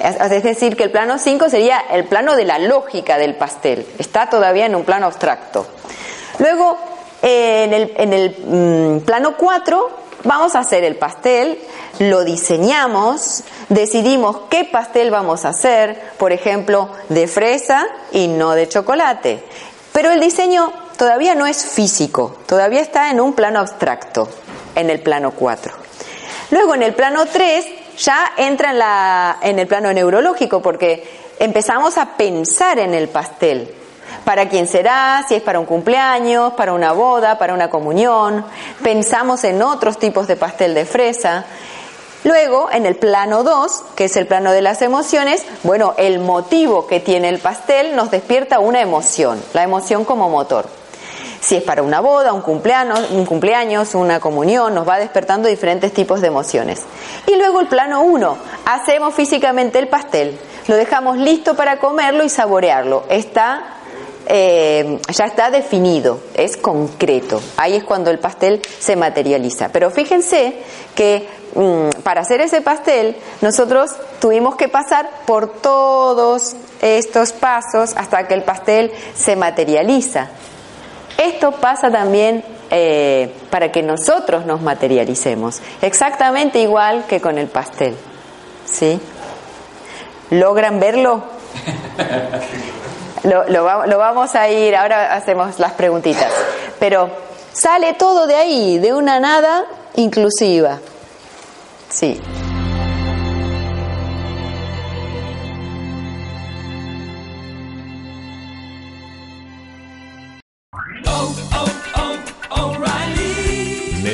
[0.00, 3.86] Es decir, que el plano 5 sería el plano de la lógica del pastel.
[3.98, 5.66] Está todavía en un plano abstracto.
[6.38, 6.76] Luego,
[7.22, 9.90] en el, en el, mm, plano 4,
[10.24, 11.58] vamos a hacer el pastel,
[12.00, 18.68] lo diseñamos, decidimos qué pastel vamos a hacer, por ejemplo, de fresa y no de
[18.68, 19.44] chocolate.
[19.92, 24.30] Pero el diseño todavía no es físico, todavía está en un plano abstracto,
[24.74, 25.74] en el plano 4.
[26.52, 27.66] Luego en el plano 3
[27.98, 31.06] ya entra en, la, en el plano neurológico porque
[31.38, 33.74] empezamos a pensar en el pastel.
[34.24, 35.24] ¿Para quién será?
[35.28, 38.44] Si es para un cumpleaños, para una boda, para una comunión.
[38.82, 41.44] Pensamos en otros tipos de pastel de fresa.
[42.24, 46.86] Luego, en el plano 2, que es el plano de las emociones, bueno, el motivo
[46.86, 50.66] que tiene el pastel nos despierta una emoción, la emoción como motor.
[51.40, 55.94] Si es para una boda, un cumpleaños, un cumpleaños, una comunión, nos va despertando diferentes
[55.94, 56.82] tipos de emociones.
[57.26, 62.28] Y luego el plano 1, hacemos físicamente el pastel, lo dejamos listo para comerlo y
[62.28, 63.04] saborearlo.
[63.08, 63.78] Está,
[64.26, 67.40] eh, ya está definido, es concreto.
[67.56, 69.70] Ahí es cuando el pastel se materializa.
[69.70, 70.58] Pero fíjense
[70.94, 71.26] que
[72.04, 73.90] para hacer ese pastel nosotros
[74.20, 80.28] tuvimos que pasar por todos estos pasos hasta que el pastel se materializa.
[81.18, 87.96] Esto pasa también eh, para que nosotros nos materialicemos, exactamente igual que con el pastel.
[88.64, 89.00] ¿Sí?
[90.30, 91.24] ¿Logran verlo?
[93.22, 96.32] Lo, lo vamos a ir, ahora hacemos las preguntitas.
[96.78, 97.10] Pero
[97.52, 100.78] sale todo de ahí, de una nada inclusiva.
[101.90, 102.39] 自。